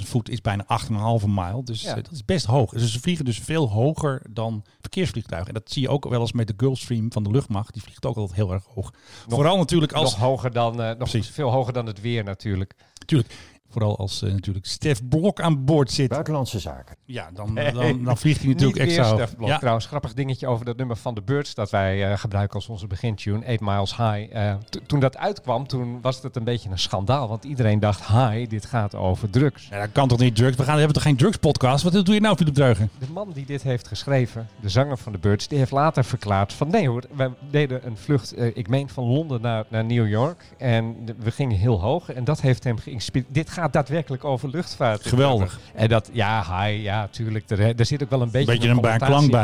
[0.01, 1.63] 45.000 voet, is bijna 8,5 mile.
[1.65, 1.89] Dus Ja.
[1.89, 2.71] eh, dat is best hoog.
[2.71, 5.49] Dus ze vliegen dus veel hoger dan verkeersvliegtuigen.
[5.55, 7.73] En dat zie je ook wel eens met de Gulfstream van de luchtmacht.
[7.73, 8.91] Die vliegt ook altijd heel erg hoog.
[8.93, 10.11] Nog- Vooral natuurlijk als...
[10.11, 11.29] Nog hoger dan, eh, nog Precies.
[11.29, 12.75] veel hoger dan het weer natuurlijk.
[13.07, 13.35] Tuurlijk.
[13.79, 16.09] Vooral als eh, natuurlijk Stef Blok aan boord zit.
[16.09, 16.97] Buitenlandse zaken.
[17.05, 19.05] Ja, dan, dan, dan vliegt hij natuurlijk extra.
[19.05, 19.49] Stef Blok.
[19.49, 19.59] Ja.
[19.59, 22.87] Trouwens, grappig dingetje over dat nummer van de Birds dat wij eh, gebruiken als onze
[22.87, 24.37] begintune, 8 Miles High.
[24.37, 24.55] Eh,
[24.87, 28.67] toen dat uitkwam, toen was het een beetje een schandaal, want iedereen dacht, hi, dit
[28.67, 29.69] gaat over drugs.
[29.71, 30.57] Ja, dat kan toch niet drugs?
[30.57, 31.83] We, gaan, we hebben toch geen drugspodcast?
[31.85, 32.91] Wat doe je nou, Philip Dreugen?
[32.99, 36.53] De man die dit heeft geschreven, de zanger van de Birds, die heeft later verklaard
[36.53, 40.09] van nee hoor, wij deden een vlucht, eh, ik meen van Londen naar, naar New
[40.09, 43.35] York en de- we gingen heel hoog en dat heeft hem geïnspireerd.
[43.35, 45.07] Dit gaat daadwerkelijk over luchtvaart.
[45.07, 45.61] Geweldig.
[45.75, 48.81] En dat, ja, hi, ja, tuurlijk, er, er zit ook wel een beetje, Beetje een
[48.81, 49.35] bij- klank.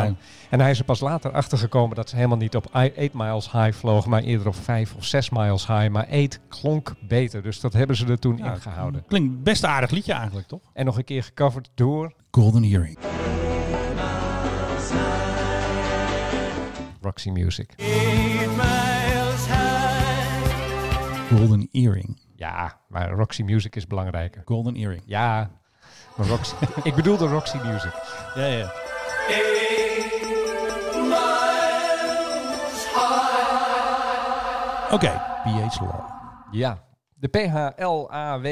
[0.51, 3.51] En hij is er pas later achter gekomen dat ze helemaal niet op 8 miles
[3.53, 5.89] high vlogen, maar eerder op 5 of 6 miles high.
[5.89, 9.05] Maar 8 klonk beter, dus dat hebben ze er toen Ja, ingehouden.
[9.09, 10.61] Klinkt best een aardig liedje eigenlijk, toch?
[10.73, 12.99] En nog een keer gecoverd door Golden Earring.
[17.01, 17.75] Roxy Music.
[21.37, 22.17] Golden Earring.
[22.37, 24.43] Ja, maar Roxy Music is belangrijker.
[24.45, 25.03] Golden Earring.
[25.07, 25.51] Ja,
[26.17, 27.93] maar Roxy, ik bedoel de Roxy Music.
[28.35, 28.73] Ja, ja.
[34.91, 36.01] Oké, PH Law.
[36.51, 36.83] Ja,
[37.15, 38.47] de PHLAW,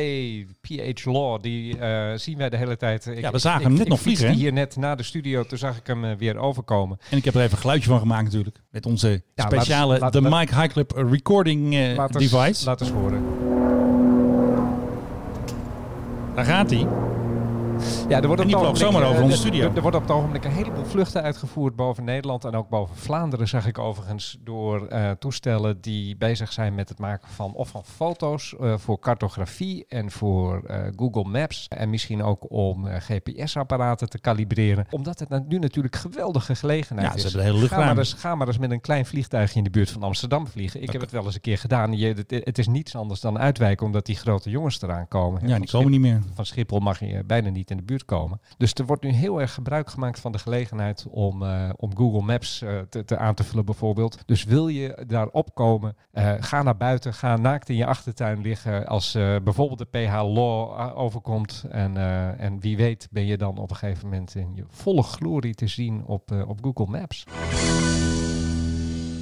[0.60, 3.06] PH Law, die eh, zien wij de hele tijd.
[3.06, 4.32] Ik- Ja, we zagen hem net ik nog vliegen, hè?
[4.34, 6.98] hier net na de studio, toen zag ik hem eh, weer overkomen.
[7.10, 8.56] En ik heb er even een geluidje van gemaakt natuurlijk.
[8.70, 12.64] Met onze Ja, speciale laat- laat- The laat- Mike High Club recording eh, Laat device.
[12.64, 13.50] laat eens horen.
[16.34, 16.86] Daar gaat hij.
[18.08, 19.68] Ja, er wordt op die het vloog ogenblik, zomaar over eh, onze studio.
[19.68, 22.96] Er, er wordt op het ogenblik een heleboel vluchten uitgevoerd boven Nederland en ook boven
[22.96, 27.68] Vlaanderen, zag ik overigens, door eh, toestellen die bezig zijn met het maken van of
[27.68, 33.00] van foto's eh, voor cartografie en voor eh, Google Maps en misschien ook om eh,
[33.00, 34.86] GPS-apparaten te kalibreren.
[34.90, 37.32] Omdat het nu natuurlijk geweldige gelegenheid Ja, ze is.
[37.32, 39.70] hebben de hele ga, maar eens, ga maar eens met een klein vliegtuigje in de
[39.70, 40.82] buurt van Amsterdam vliegen.
[40.82, 41.92] Ik heb het wel eens een keer gedaan.
[41.98, 45.48] Je, het, het is niets anders dan uitwijken omdat die grote jongens eraan komen.
[45.48, 46.20] Ja, die komen niet meer.
[46.34, 48.40] van Schiphol mag je bijna niet in de buurt komen.
[48.56, 52.22] Dus er wordt nu heel erg gebruik gemaakt van de gelegenheid om, eh, om Google
[52.22, 54.18] Maps eh, te, te aan te vullen bijvoorbeeld.
[54.26, 58.86] Dus wil je daar opkomen, eh, ga naar buiten, ga naakt in je achtertuin liggen
[58.86, 61.64] als bijvoorbeeld de PH Law overkomt.
[61.70, 61.96] En,
[62.38, 65.66] en wie weet ben je dan op een gegeven moment in je volle glorie te
[65.66, 67.24] zien op, op Google Maps.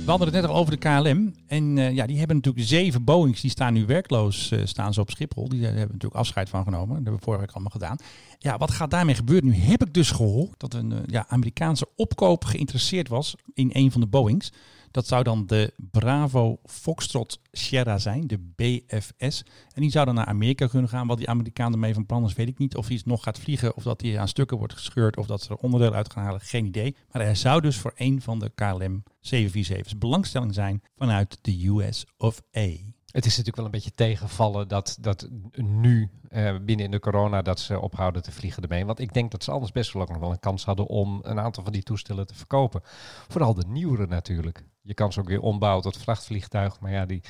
[0.04, 1.34] We hadden het net al over de KLM.
[1.46, 3.40] En eh, ja, die hebben natuurlijk zeven Boeings.
[3.40, 5.48] Die staan nu werkloos eh, staan ze op Schiphol.
[5.48, 6.88] Die eh, hebben natuurlijk afscheid van genomen.
[6.88, 7.96] Dat hebben we vorige week allemaal gedaan.
[8.38, 9.48] Ja, wat gaat daarmee gebeuren?
[9.48, 14.00] Nu heb ik dus gehoord dat een ja, Amerikaanse opkoop geïnteresseerd was in een van
[14.00, 14.52] de Boeings.
[14.90, 19.44] Dat zou dan de Bravo Foxtrot Sierra zijn, de BFS.
[19.74, 21.06] En die zou dan naar Amerika kunnen gaan.
[21.06, 22.76] Wat die Amerikaan ermee van plan is, weet ik niet.
[22.76, 25.50] Of hij nog gaat vliegen, of dat hij aan stukken wordt gescheurd, of dat ze
[25.50, 26.96] er onderdeel uit gaan halen, geen idee.
[27.12, 32.06] Maar er zou dus voor een van de KLM 747's belangstelling zijn vanuit de US
[32.16, 32.68] of A.
[33.10, 37.42] Het is natuurlijk wel een beetje tegenvallen dat, dat nu eh, binnen in de corona
[37.42, 38.86] dat ze ophouden te vliegen ermee.
[38.86, 41.20] Want ik denk dat ze anders best wel ook nog wel een kans hadden om
[41.22, 42.80] een aantal van die toestellen te verkopen.
[43.28, 44.64] Vooral de nieuwere natuurlijk.
[44.82, 46.80] Je kan ze ook weer ombouwen tot vrachtvliegtuig.
[46.80, 47.22] Maar ja, die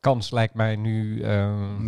[0.00, 1.28] kans lijkt mij nu eh,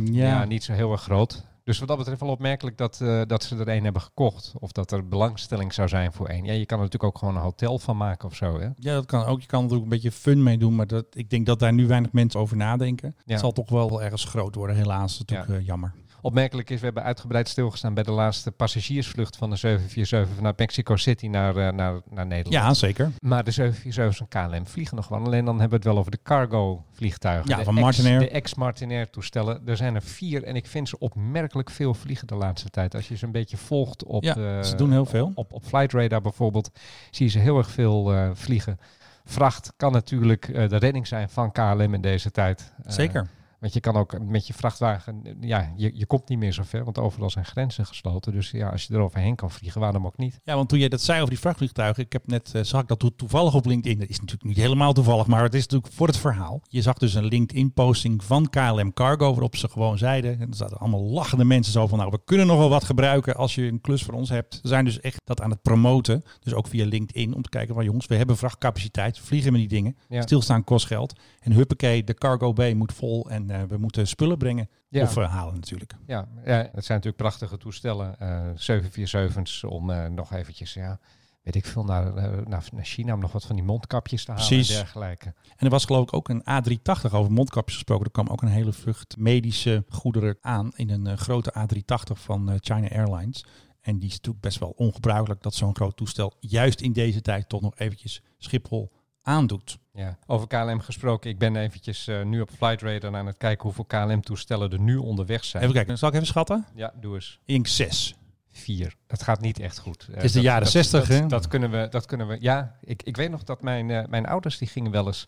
[0.04, 0.26] Ja.
[0.26, 0.44] ja.
[0.44, 1.44] niet zo heel erg groot.
[1.64, 4.52] Dus wat dat betreft wel opmerkelijk dat, eh, dat ze er een hebben gekocht.
[4.58, 6.44] Of dat er belangstelling zou zijn voor één.
[6.44, 8.58] Ja, je kan er natuurlijk ook gewoon een hotel van maken of zo.
[8.60, 8.68] Hè?
[8.76, 9.40] Ja, dat kan ook.
[9.40, 10.74] Je kan er ook een beetje fun mee doen.
[10.74, 13.14] Maar dat, ik denk dat daar nu weinig mensen over nadenken.
[13.16, 13.22] Ja.
[13.32, 15.18] Het zal toch wel ergens groot worden, helaas.
[15.18, 15.92] Dat is natuurlijk eh, jammer.
[16.24, 20.96] Opmerkelijk is, we hebben uitgebreid stilgestaan bij de laatste passagiersvlucht van de 747 vanuit Mexico
[20.96, 22.64] City naar, eh, naar, naar Nederland.
[22.64, 23.10] Ja, zeker.
[23.20, 25.18] Maar de 747's en KLM vliegen nog wel.
[25.18, 27.50] Alleen dan hebben we het wel over de cargo vliegtuigen.
[27.50, 28.18] Ja, de van Martinair.
[28.18, 29.62] De ex-Martinair toestellen.
[29.66, 32.94] Er zijn er vier en ik vind ze opmerkelijk veel vliegen de laatste tijd.
[32.94, 35.32] Als je ze een beetje volgt op, Ja, eh, ze doen heel veel.
[35.34, 36.70] Op, op Flight Radar bijvoorbeeld,
[37.10, 38.78] zie je ze heel erg veel eh, vliegen.
[39.24, 42.72] Vracht kan natuurlijk de redding zijn van KLM in deze tijd.
[42.86, 43.28] Zeker.
[43.62, 46.84] Want je kan ook met je vrachtwagen, ja, je, je komt niet meer zo ver,
[46.84, 48.32] want overal zijn grenzen gesloten.
[48.32, 50.40] Dus ja, als je er overheen kan vliegen, waarom ook niet?
[50.44, 52.88] Ja, want toen jij dat zei over die vrachtvliegtuigen, ik heb net, eh, zag ik
[52.88, 53.98] dat to- toevallig op LinkedIn.
[53.98, 56.60] Dat is natuurlijk niet helemaal toevallig, maar het is natuurlijk voor het verhaal.
[56.68, 60.76] Je zag dus een LinkedIn-posting van KLM Cargo, waarop ze gewoon zeiden, en er zaten
[60.78, 63.80] allemaal lachende mensen zo van, nou, we kunnen nog wel wat gebruiken als je een
[63.80, 64.58] klus voor ons hebt.
[64.62, 67.74] Ze zijn dus echt dat aan het promoten, dus ook via LinkedIn, om te kijken
[67.74, 69.96] van, jongens, we hebben vrachtcapaciteit, vliegen met die dingen.
[70.08, 70.22] Ja.
[70.22, 71.20] Stilstaan kost geld.
[71.40, 74.68] En huppakee, de Cargo Bay moet vol en eh, we moeten spullen brengen.
[74.88, 75.02] Ja.
[75.02, 75.94] Of eh, halen natuurlijk.
[76.06, 78.18] Ja, ja, het zijn natuurlijk prachtige toestellen.
[78.18, 81.00] eh 747's om eh, nog eventjes, ja,
[81.42, 84.46] weet ik veel, naar, eh, naar, China om nog wat van die mondkapjes te halen
[84.46, 84.70] Precies.
[84.70, 85.26] en dergelijke.
[85.56, 88.04] En er was geloof ik ook een A380 over mondkapjes gesproken.
[88.04, 92.50] Er kwam ook een hele vlucht medische goederen aan in een eh, grote A380 van
[92.50, 93.44] eh, China Airlines.
[93.80, 97.48] En die is natuurlijk best wel ongebruikelijk dat zo'n groot toestel juist in deze tijd
[97.48, 99.78] toch nog eventjes Schiphol aandoet.
[99.94, 101.30] Ja, over KLM gesproken.
[101.30, 104.96] Ik ben eventjes eh, nu op Flight Radar aan het kijken hoeveel KLM-toestellen er nu
[104.96, 105.62] onderweg zijn.
[105.62, 106.66] Even kijken, zal ik even schatten?
[106.74, 107.38] Ja, doe eens.
[107.44, 108.14] Denk zes.
[108.50, 108.94] Vier.
[109.06, 110.08] Het gaat niet echt goed.
[110.12, 111.26] Het is de jaren 60, dat, hè?
[111.26, 112.36] Dat kunnen we, dat kunnen we.
[112.40, 115.26] Ja, ik, ik weet nog dat mijn, eh, mijn ouders die gingen wel eens.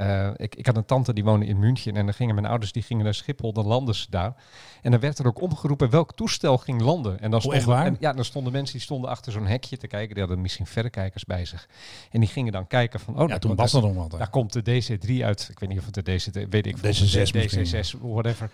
[0.00, 2.72] Eh, ik, ik had een tante die woonde in München en dan gingen mijn ouders
[2.72, 4.34] die gingen naar Schiphol, dan landen ze daar.
[4.82, 7.20] En dan werd er ook omgeroepen welk toestel ging landen.
[7.20, 7.86] En dan Oh, stonden, waar?
[7.86, 10.10] en, ja, dan stonden mensen die stonden achter zo'n hekje te kijken.
[10.14, 11.68] Die hadden misschien verrekijkers bij zich.
[12.10, 14.10] En die gingen dan kijken van, oh, Ja, daar toen was dat nog wat.
[14.10, 15.48] daar komt de DC3 uit.
[15.50, 17.84] Ik weet niet of het de DC, weet ik veel, DC6 de misschien.
[17.84, 18.50] DC6, whatever.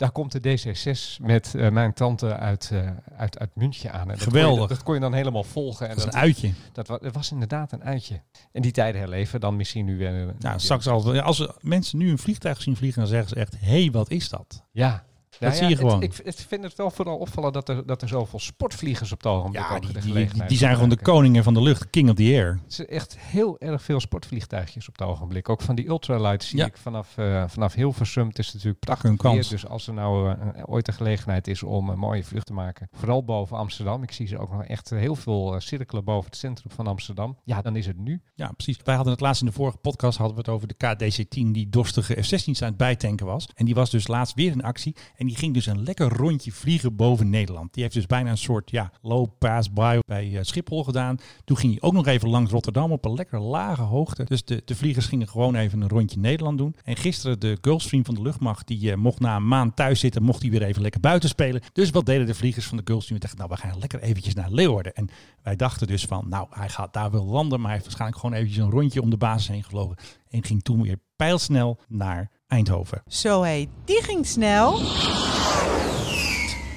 [0.00, 4.00] Daar komt de DC6 met eh, mijn tante uit, eh, uit, uit München aan.
[4.00, 4.58] En dat Geweldig.
[4.58, 5.88] Kon je, dat kon je dan helemaal volgen.
[5.88, 6.52] En Dat is een uitje.
[6.72, 8.20] Dat was, dat was inderdaad een uitje.
[8.52, 10.34] En die tijden herleven dan misschien nu weer.
[10.38, 13.80] Nou, straks al, als mensen nu een vliegtuig zien vliegen, dan zeggen ze echt, hé,
[13.80, 14.64] hey, wat is dat?
[14.70, 15.04] Ja.
[15.30, 16.02] Dat Nou zie je ja, gewoon.
[16.02, 19.18] het- ik, ik vind het wel vooral opvallen dat er, dat er zoveel sportvliegers op
[19.22, 21.90] het ogenblik Ja, die, de die, gelegenheid die zijn gewoon de koningen van de lucht,
[21.90, 22.60] king of the air.
[22.62, 25.48] Het is echt heel erg veel sportvliegtuigjes op het ogenblik.
[25.48, 26.66] Ook van die ultralights zie Ja.
[26.66, 28.28] ik vanaf, eh, vanaf Hilversum.
[28.28, 29.34] Het is natuurlijk prachtig kans.
[29.34, 29.48] weer.
[29.60, 32.88] Dus als er nou eh, ooit een gelegenheid is om een mooie vlucht te maken.
[32.92, 34.02] Vooral boven Amsterdam.
[34.02, 37.38] Ik zie ze ook nog echt heel veel eh, cirkelen boven het centrum van Amsterdam.
[37.44, 38.22] Ja, dan is het nu.
[38.34, 38.78] Ja, precies.
[38.84, 41.68] Wij hadden het laatst in de vorige podcast hadden we het over de KDC-10 die
[41.68, 43.48] dorstige F-16's aan het bijtanken was.
[43.54, 44.96] En die was dus laatst weer in actie.
[45.20, 47.74] En die ging dus een lekker rondje vliegen boven Nederland.
[47.74, 51.16] Die heeft dus bijna een soort ja, low pass by bij eh, Schiphol gedaan.
[51.44, 54.24] Toen ging hij ook nog even langs Rotterdam op een lekker lage hoogte.
[54.24, 56.74] Dus de, de vliegers gingen gewoon even een rondje Nederland doen.
[56.84, 60.22] En gisteren de Gulfstream van de luchtmacht, die eh, mocht na een maand thuis zitten,
[60.22, 61.62] mocht hij weer even lekker buiten spelen.
[61.72, 63.20] Dus wat deden de vliegers van de Gulfstream?
[63.20, 64.94] Die dachten, nou we gaan lekker eventjes naar Leeuwarden.
[64.94, 65.08] En
[65.42, 68.36] wij dachten dus van, nou hij gaat daar wel landen, maar hij heeft waarschijnlijk gewoon
[68.36, 69.96] eventjes een rondje om de basis heen gevlogen.
[70.28, 73.02] En ging toen weer pijlsnel naar Eindhoven.
[73.06, 74.78] Zo hé, die ging snel.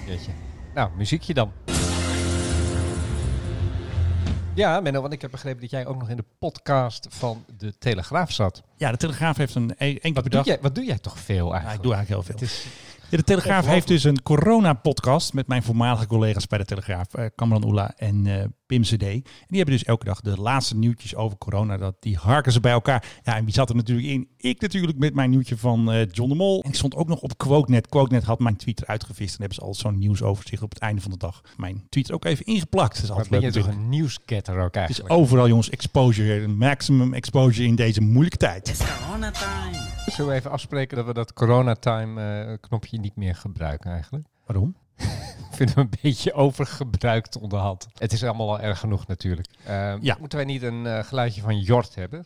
[0.08, 0.32] Jeetje.
[0.74, 1.52] Nou, muziekje dan.
[4.56, 7.78] Ja, Menno, want ik heb begrepen dat jij ook nog in de podcast van De
[7.78, 8.64] Telegraaf zat.
[8.78, 11.46] Ja, de Telegraaf heeft een enkele Wat per doe, jij, wat doe jij toch veel
[11.46, 11.78] Ja, eigenlijk?
[11.78, 12.48] ik doe eigenlijk heel veel.
[12.48, 12.66] Het is,
[13.10, 17.26] Ja, de Telegraaf heeft dus een corona-podcast met mijn voormalige collega's bij de Telegraaf, eh
[17.36, 19.04] Kamran Oela en eh, Pim CD.
[19.04, 22.60] En die hebben dus elke dag de laatste nieuwtjes over corona, dat, die harken ze
[22.60, 23.06] bij elkaar.
[23.24, 24.28] Ja, en wie zat er natuurlijk in?
[24.38, 26.62] Ik natuurlijk met mijn nieuwtje van eh, John de Mol.
[26.64, 27.88] En ik stond ook nog op QuoteNet.
[27.88, 31.02] QuoteNet had mijn tweet eruit gevist en hebben ze al zo'n nieuwsoverzicht op het einde
[31.02, 31.42] van de dag.
[31.58, 32.96] Mijn tweet er ook even ingeplakt.
[32.96, 37.14] Dat is altijd ben je toch een nieuwsgetter ook Het is overal jongens exposure, maximum
[37.14, 38.86] exposure in deze moeilijke tijd.
[40.06, 44.26] Zullen we even afspreken dat we dat coronatime eh knopje niet meer gebruiken eigenlijk?
[44.46, 44.76] Waarom?
[45.52, 47.88] Vinden we een beetje overgebruikt onderhand.
[47.98, 49.48] Het is allemaal al erg genoeg natuurlijk.
[49.64, 50.18] Eh, Ja.
[50.20, 52.26] Moeten wij niet een eh, geluidje van Jort hebben?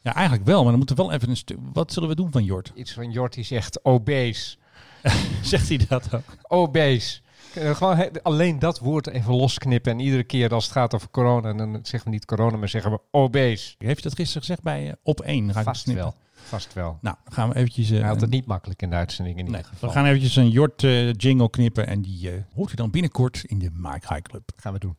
[0.00, 1.58] Ja, eigenlijk wel, maar dan moeten we wel even een stuk...
[1.72, 2.72] Wat zullen we doen van Jort?
[2.74, 4.56] Iets van Jort die zegt obese.
[5.42, 6.22] Zegt hij dat ook?
[6.42, 7.20] Obese.
[7.54, 9.92] We Gewoon he- alleen dat woord even losknippen.
[9.92, 12.90] En iedere keer als het gaat over corona, dan zeggen we niet corona, maar zeggen
[12.90, 13.74] we obese.
[13.78, 15.44] Heeft je dat gisteren gezegd bij eh, Op 1?
[15.44, 16.14] Dan ga ik Vast wel.
[16.32, 16.98] Vast wel.
[17.00, 17.90] Nou, gaan we eventjes...
[17.90, 19.88] eh, Hij had het niet makkelijk in de uitzending in nee, ieder geval.
[19.88, 23.42] we gaan eventjes een Jort eh, jingle knippen en die eh, hoort u dan binnenkort
[23.46, 24.50] in de Mike High Club.
[24.56, 24.96] gaan we doen.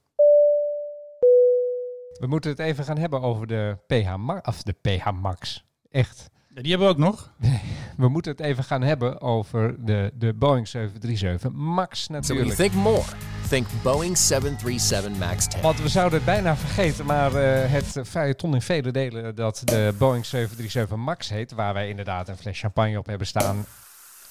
[2.19, 4.47] We moeten het even gaan hebben over de PH Max.
[4.47, 5.65] Of de PH Max.
[5.91, 6.29] Echt.
[6.61, 7.31] Die hebben we ook nog.
[7.97, 12.55] We moeten het even gaan hebben over de, de Boeing 737 Max natuurlijk.
[12.55, 13.03] think more,
[13.49, 15.61] think Boeing 737 MAX 10.
[15.61, 19.93] Want we zouden het bijna vergeten, maar eh, het feuilleton in vele delen dat de
[19.97, 23.65] Boeing 737 Max heet, waar wij inderdaad een fles champagne op hebben staan.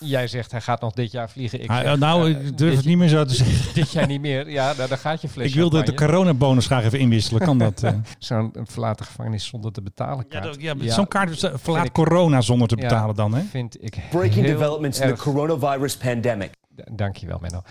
[0.00, 1.62] Jij zegt hij gaat nog dit jaar vliegen.
[1.62, 3.74] Ik Ah, zeg, nou, eh, ik durf het niet meer zo te zeggen.
[3.74, 4.50] Dit jaar niet meer.
[4.50, 7.42] Ja, nou, dan gaat je fles Ik wilde de coronabonus graag even inwisselen.
[7.42, 7.82] Kan dat?
[7.82, 7.92] eh?
[8.18, 10.44] Zo'n verlaten gevangenis zonder te betalen Ja, kaart.
[10.44, 13.42] dat- ja, Ja, Zo'n kaart verlaat ik- corona zonder te Ja, betalen dan, hè?
[13.42, 16.50] Vind ik Breaking developments in the coronavirus pandemic.
[16.76, 17.62] D- Dankjewel, Menno.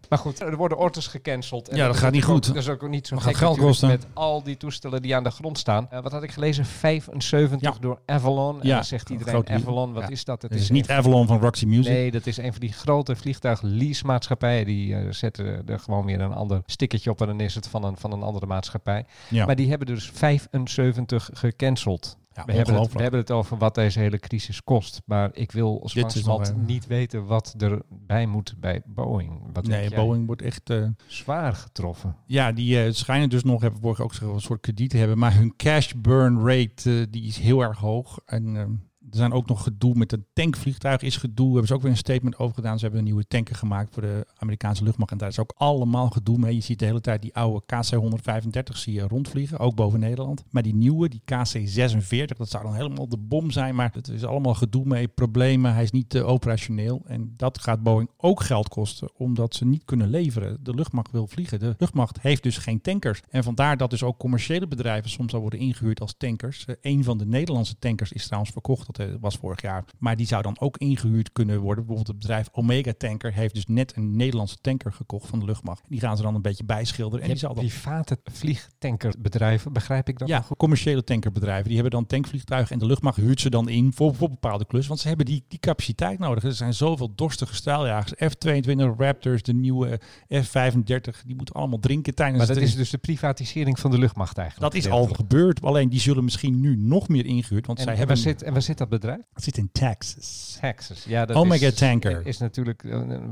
[0.09, 1.69] maar goed, er worden orders gecanceld.
[1.69, 2.49] En Ja, dat gaat niet goed.
[2.49, 3.89] Ook, dat is ook niet zo Dat gek gaat geld kosten.
[3.89, 5.87] Met al die toestellen die aan de grond staan.
[5.91, 6.65] Eh, wat had ik gelezen?
[6.65, 7.75] 75 Ja.
[7.81, 8.61] door Avalon.
[8.61, 10.43] En Ja, dan zegt een iedereen, Avalon, wat is dat?
[10.43, 11.93] Het is niet Avalon van Roxy Music.
[11.93, 14.67] Nee, dat is een van die grote vliegtuigleasemaatschappijen.
[14.67, 17.85] Die eh, zetten er gewoon weer een ander stickertje op en dan is het van
[17.85, 19.05] een, van een andere maatschappij.
[19.29, 19.47] Ja.
[19.47, 22.17] Maar die hebben dus 75 gecanceld.
[22.39, 25.03] Ja, we, hebben het, we hebben het over wat deze hele crisis kost.
[25.05, 29.41] Maar ik wil als Dit langzamerhand eh, niet weten wat erbij moet bij Boeing.
[29.53, 29.91] Wat Nee?
[29.91, 30.71] Boeing wordt echt...
[30.71, 32.17] eh, Zwaar getroffen.
[32.27, 35.19] Ja, die eh, schijnen dus nog, hebben vorige ook gezegd, een soort krediet te hebben.
[35.19, 38.19] Maar hun cash burn rate, die is heel erg hoog.
[38.27, 38.71] En ehm,
[39.11, 41.49] Er zijn ook nog gedoe met een tankvliegtuig is gedoe.
[41.49, 42.77] Hebben ze ook weer een statement over gedaan.
[42.77, 45.11] Ze hebben een nieuwe tanker gemaakt voor de Amerikaanse luchtmacht.
[45.11, 46.55] En daar is ook allemaal gedoe mee.
[46.55, 50.45] Je ziet de hele tijd die oude KC-135 zie je rondvliegen, ook boven Nederland.
[50.51, 53.75] Maar die nieuwe, die KC-46, dat zou dan helemaal de bom zijn.
[53.75, 55.75] Maar het is allemaal gedoe mee, problemen.
[55.75, 57.03] Hij is niet eh, operationeel.
[57.07, 60.59] En dat gaat Boeing ook geld kosten, omdat ze niet kunnen leveren.
[60.63, 61.59] De luchtmacht wil vliegen.
[61.59, 63.21] De luchtmacht heeft dus geen tankers.
[63.31, 66.65] En vandaar dat dus ook commerciële bedrijven soms al worden ingehuurd als tankers.
[66.65, 68.87] Eh, een van de Nederlandse tankers is trouwens verkocht.
[68.87, 69.85] Dat eh, was vorig jaar.
[69.99, 71.87] Maar die zou dan ook ingehuurd kunnen worden.
[71.87, 75.83] Bijvoorbeeld het bedrijf Omega Tanker heeft dus net een Nederlandse tanker gekocht van de luchtmacht.
[75.89, 77.25] Die gaan ze dan een beetje bijschilderen.
[77.25, 80.29] En die zal dan private vliegtankerbedrijven, begrijp ik dat?
[80.29, 81.65] ja, commerciële tankerbedrijven.
[81.65, 84.87] Die hebben dan tankvliegtuigen en de luchtmacht huurt ze dan in voor, voor bepaalde klus.
[84.87, 86.45] Want ze hebben die, die capaciteit nodig.
[86.45, 88.13] Er zijn zoveel dorstige straaljagers.
[88.33, 91.25] F-22 Raptors, de nieuwe F-35.
[91.27, 94.73] Die moeten allemaal drinken tijdens Maar dat is dus de privatisering van de luchtmacht eigenlijk.
[94.73, 95.63] dat is al gebeurd.
[95.63, 97.67] Alleen die zullen misschien nu nog meer ingehuurd.
[97.67, 98.17] Want En, zij en, hebben...
[98.17, 99.21] waar zit, en waar zit dat bedrijf?
[99.33, 100.57] Het zit in Texas.
[100.61, 101.05] Texas.
[101.05, 102.27] Ja, dat Omega is, Tanker.
[102.27, 102.83] is natuurlijk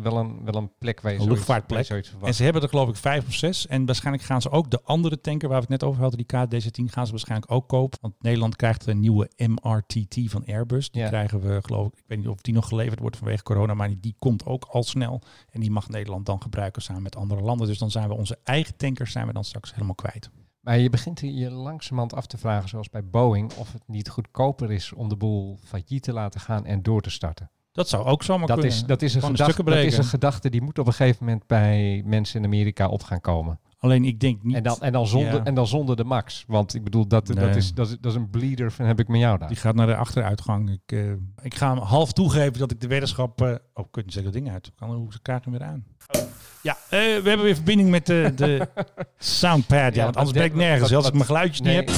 [0.03, 1.85] wel een, wel een plek waar je Een luchtvaartplek.
[1.87, 2.13] zoiets.
[2.23, 3.67] En ze hebben er geloof ik vijf of zes.
[3.67, 6.27] En waarschijnlijk gaan ze ook de andere tanker waar we het net over hadden, die
[6.27, 7.99] KD-10, gaan ze waarschijnlijk ook kopen.
[8.03, 10.91] Want Nederland krijgt een nieuwe MRTT van Airbus.
[10.91, 11.09] Die Ja.
[11.09, 13.89] krijgen we geloof ik, ik weet niet of die nog geleverd wordt vanwege corona, maar
[13.89, 15.23] die, die komt ook al snel.
[15.51, 17.67] En die mag Nederland dan gebruiken samen met andere landen.
[17.67, 20.31] Dus dan zijn we onze eigen tankers zijn we dan straks helemaal kwijt.
[20.67, 24.73] Maar je begint je langzamerhand af te vragen, zoals bij Boeing, of het niet goedkoper
[24.73, 27.51] is om de boel failliet te laten gaan en door te starten.
[27.73, 28.75] Dat zou ook zomaar Dat kunnen.
[28.77, 31.47] is, dat, is een gedachte, dat is een gedachte die moet op een gegeven moment
[31.47, 33.61] bij mensen in Amerika op gaan komen.
[33.79, 34.55] Alleen ik denk niet...
[34.57, 35.45] En dan, en, dan zonder, Ja.
[35.45, 36.45] en dan zonder de max.
[36.47, 37.47] Want ik bedoel, dat, Nee.
[37.47, 39.49] dat, is, dat, is, dat is een bleeder van heb ik met jou daar.
[39.49, 40.71] Die gaat naar de achteruitgang.
[40.71, 43.41] Ik, eh, ik ga hem half toegeven dat ik de weddenschap...
[43.43, 44.73] eh oh, zeggen dat ding uit.
[44.75, 45.85] Kan, hoe je hem weer aan?
[46.67, 48.69] Ja, eh, we hebben weer verbinding met de, de
[49.19, 49.95] soundpad.
[49.95, 50.95] Ja, want anders ben ik nergens.
[50.95, 51.91] Als ik mijn geluidjes niet heb...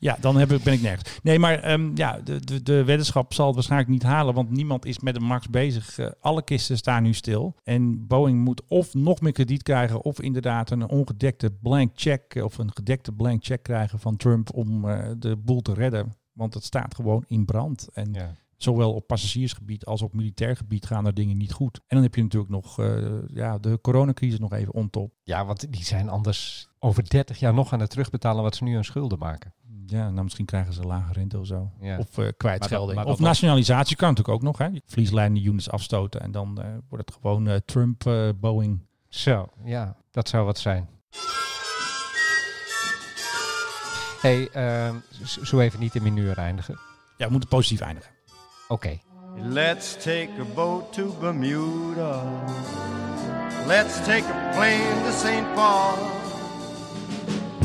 [0.00, 1.18] Ja, dan heb ik, ben ik nergens.
[1.22, 4.84] Nee, maar ehm, ja, de, de, de weddenschap zal het waarschijnlijk niet halen, want niemand
[4.84, 5.98] is met een max bezig.
[5.98, 7.54] Eh, alle kisten staan nu stil.
[7.64, 12.44] En Boeing moet of nog meer krediet krijgen, of inderdaad een ongedekte blank check, eh,
[12.44, 16.12] of een gedekte blank check krijgen van Trump om eh, de boel te redden.
[16.32, 17.88] Want het staat gewoon in brand.
[17.92, 18.34] En Ja.
[18.58, 21.76] Zowel op passagiersgebied als op militair gebied gaan er dingen niet goed.
[21.76, 25.12] En dan heb je natuurlijk nog eh, ja, de coronacrisis nog even on top.
[25.22, 28.76] Ja, want die zijn anders over 30 jaar nog aan het terugbetalen wat ze nu
[28.76, 29.52] aan schulden maken.
[29.86, 31.70] Ja, nou misschien krijgen ze lage rente of zo.
[31.80, 31.98] Ja.
[31.98, 32.86] Of eh, kwijtschelding.
[32.96, 34.58] Maar dat- maar of nationalisatie kan natuurlijk ook nog.
[34.58, 34.68] Hè?
[34.86, 38.86] Vlieslijnen units afstoten en dan eh, wordt het gewoon Trump, Boeing.
[39.08, 40.88] Zo, ja, dat zou wat zijn.
[44.20, 44.94] hey, ehm,
[45.42, 46.78] zo even niet in minuur eindigen.
[47.16, 48.10] Ja, we moeten positief eindigen.
[48.68, 48.98] Oké.
[49.36, 52.22] Let's take a boat to Bermuda.
[53.66, 55.54] Let's take a plane to St.
[55.54, 55.96] Paul.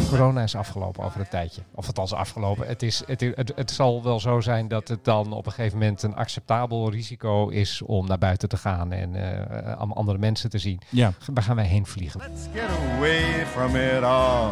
[0.10, 1.62] Corona is afgelopen over een tijdje.
[1.76, 2.68] Of het is afgelopen.
[2.68, 5.78] Het, is, het, het, het zal wel zo zijn dat het dan op een gegeven
[5.78, 10.50] moment een acceptabel risico is om naar buiten te gaan en eh, om andere mensen
[10.50, 10.80] te zien.
[10.90, 11.14] Ja.
[11.34, 12.20] Waar gaan wij heen vliegen?
[12.20, 14.52] Let's get away from it all.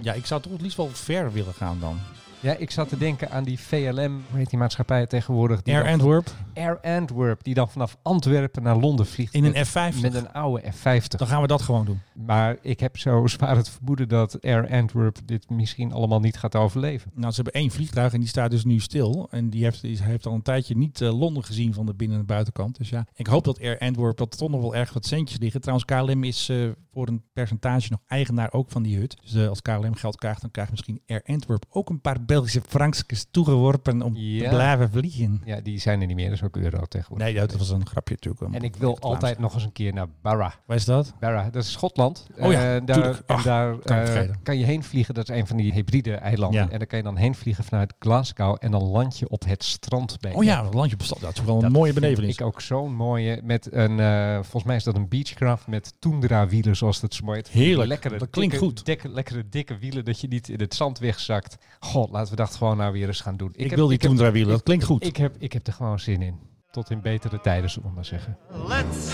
[0.00, 1.98] Ja, ik zou toch het liefst wel ver willen gaan dan.
[2.42, 5.62] Ja, ik zat te denken aan die VLM, hoe heet die maatschappij tegenwoordig?
[5.62, 6.34] Die Air dan- Antwerp.
[6.54, 9.34] Air Antwerp, die dan vanaf Antwerpen naar Londen vliegt.
[9.34, 10.00] In een met- F-50.
[10.00, 11.06] Met een oude F-50.
[11.18, 12.00] Dan gaan we dat gewoon doen.
[12.26, 16.56] Maar ik heb zo zwaar het vermoeden dat Air Antwerp dit misschien allemaal niet gaat
[16.56, 17.10] overleven.
[17.14, 19.28] Nou, ze hebben één vliegtuig en die staat dus nu stil.
[19.30, 22.18] En die heeft, die heeft al een tijdje niet eh, Londen gezien van de binnen-
[22.18, 22.76] en buitenkant.
[22.78, 25.60] Dus ja, ik hoop dat Air Antwerp dat toch nog wel erg wat centjes liggen.
[25.60, 26.56] Trouwens, KLM is eh,
[26.92, 29.16] voor een percentage nog eigenaar ook van die hut.
[29.22, 32.62] Dus eh, als KLM geld krijgt, dan krijgt misschien Air Antwerp ook een paar Belgische
[32.68, 34.42] frankjes toegeworpen om Ja.
[34.48, 35.42] te blijven vliegen.
[35.44, 37.26] Ja, die zijn er niet meer, dat is ook euro tegenwoordig.
[37.26, 38.54] Nee, dat was een grapje natuurlijk.
[38.54, 40.54] En ik wil altijd nog eens een keer naar Barra.
[40.66, 41.12] Waar is dat?
[41.20, 42.26] Barra, dat is Schotland.
[42.38, 45.14] Oh ja, Eh, daar, Ach, daar kan eh, kan je heen vliegen.
[45.14, 46.60] Dat is een van die hybride eilanden.
[46.64, 46.70] Ja.
[46.70, 48.56] En dan kan je dan heen vliegen vanuit Glasgow.
[48.60, 50.32] En dan land je op het strand bij.
[50.34, 51.20] Oh ja, een landje op stad.
[51.20, 52.34] Dat is wel een Dat mooie belevenis.
[52.34, 53.40] Ik ook zo'n mooie.
[53.44, 57.24] Met een, eh, volgens mij is dat een Beechcraft met Tundra wielen, zoals dat zo
[57.24, 57.48] mooi heet.
[57.48, 57.88] Heerlijk.
[57.88, 58.84] Lekkere, Dat klinkt dikke, goed.
[58.84, 61.56] Dikke, lekkere dikke wielen dat je niet in het zand wegzakt.
[61.80, 63.52] God, laten we dat gewoon nou weer eens gaan doen.
[63.56, 65.06] Ik heb- wil die Tundra wielen, dat ik- klinkt ik- goed.
[65.06, 66.38] Ik heb, ik heb er gewoon zin in.
[66.70, 68.36] Tot in betere tijden, zullen we maar zeggen.
[68.66, 69.10] Let's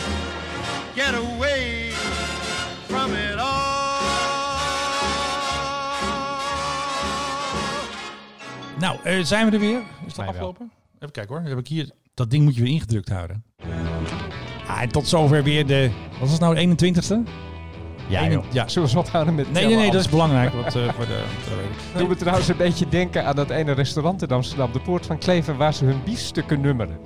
[0.94, 1.90] get away
[2.87, 3.66] from it all.
[8.79, 9.83] Nou, eh, zijn we er weer?
[10.07, 10.27] Is wel.
[10.27, 10.71] afgelopen?
[10.94, 11.40] Even kijken hoor.
[11.42, 13.44] Dan heb ik hier, dat ding moet je weer ingedrukt houden.
[14.66, 15.90] Ah, en tot zover weer de...
[16.18, 17.23] Wat is het nou, de 21ste?
[18.09, 18.68] Ja, ja.
[18.68, 20.53] Zullen we eens ophouden met Nee, nee, nee, dat is belangrijk.
[20.53, 21.23] Want, eh, voor de,
[21.92, 25.07] de- Doe me trouwens een beetje denken aan dat ene restaurant in Amsterdam, de Poort
[25.07, 26.99] van Kleven, waar ze hun biefstukken nummeren.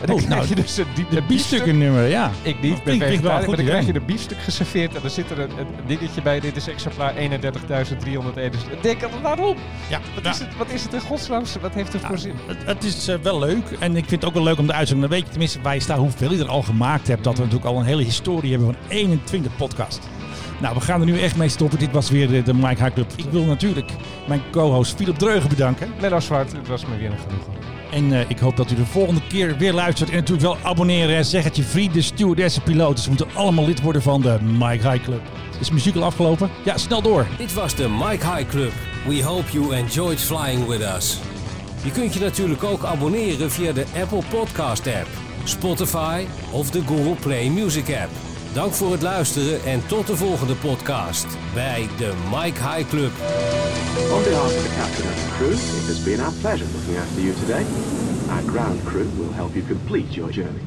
[0.00, 2.30] En dan Oh, krijg nou, je dus een, die- De een biefstukken nummer, ja.
[2.42, 5.30] Ik niet, ik ben vegetariër, maar dan krijg je een biefstuk geserveerd en dan zit
[5.30, 6.40] er een, een dingetje bij.
[6.40, 8.50] Dit is exemplaar 31.301.
[8.50, 9.56] Dus ik denk altijd, waarom?
[9.88, 10.30] Ja, Wat, ja.
[10.30, 11.42] is het, wat is het in godsnaam?
[11.60, 12.34] Wat heeft het voor zin?
[12.46, 14.72] Het, het is eh, wel leuk en ik vind het ook wel leuk om de
[14.72, 15.08] uitzending.
[15.08, 17.24] Dan weet je tenminste waar je staat, hoeveel je er al gemaakt hebt.
[17.24, 20.00] Dat we natuurlijk al een hele historie hebben van 21 podcast.
[20.64, 21.78] Nou, we gaan er nu echt mee stoppen.
[21.78, 23.12] Dit was weer de, de Mike High Club.
[23.16, 23.90] Ik wil natuurlijk
[24.28, 25.92] mijn co-host Philip Dreugen bedanken.
[26.00, 27.52] Menno Zwart, het was me weer een genoegen.
[27.92, 30.10] En eh, ik hoop dat u de volgende keer weer luistert.
[30.10, 31.16] En natuurlijk wel abonneren.
[31.16, 33.02] en Zeg het je vrienden, stewardessen, piloten.
[33.02, 35.20] Ze moeten allemaal lid worden van de Mike High Club.
[35.60, 36.50] Is de muziek al afgelopen?
[36.64, 37.26] Ja, snel door.
[37.38, 38.72] Dit was de Mike High Club.
[39.06, 41.18] We hope you enjoyed flying with us.
[41.82, 45.08] Je kunt je natuurlijk ook abonneren via de Apple Podcast app,
[45.44, 48.33] Spotify of de Google Play Music app.
[48.54, 53.12] Dank voor het luisteren en tot de volgende podcast bij de Mike High Club.
[54.12, 57.34] On behalf of the captain and crew, it has been our pleasure looking after you
[57.34, 57.64] today.
[58.30, 60.62] Our ground crew will help you complete your journey.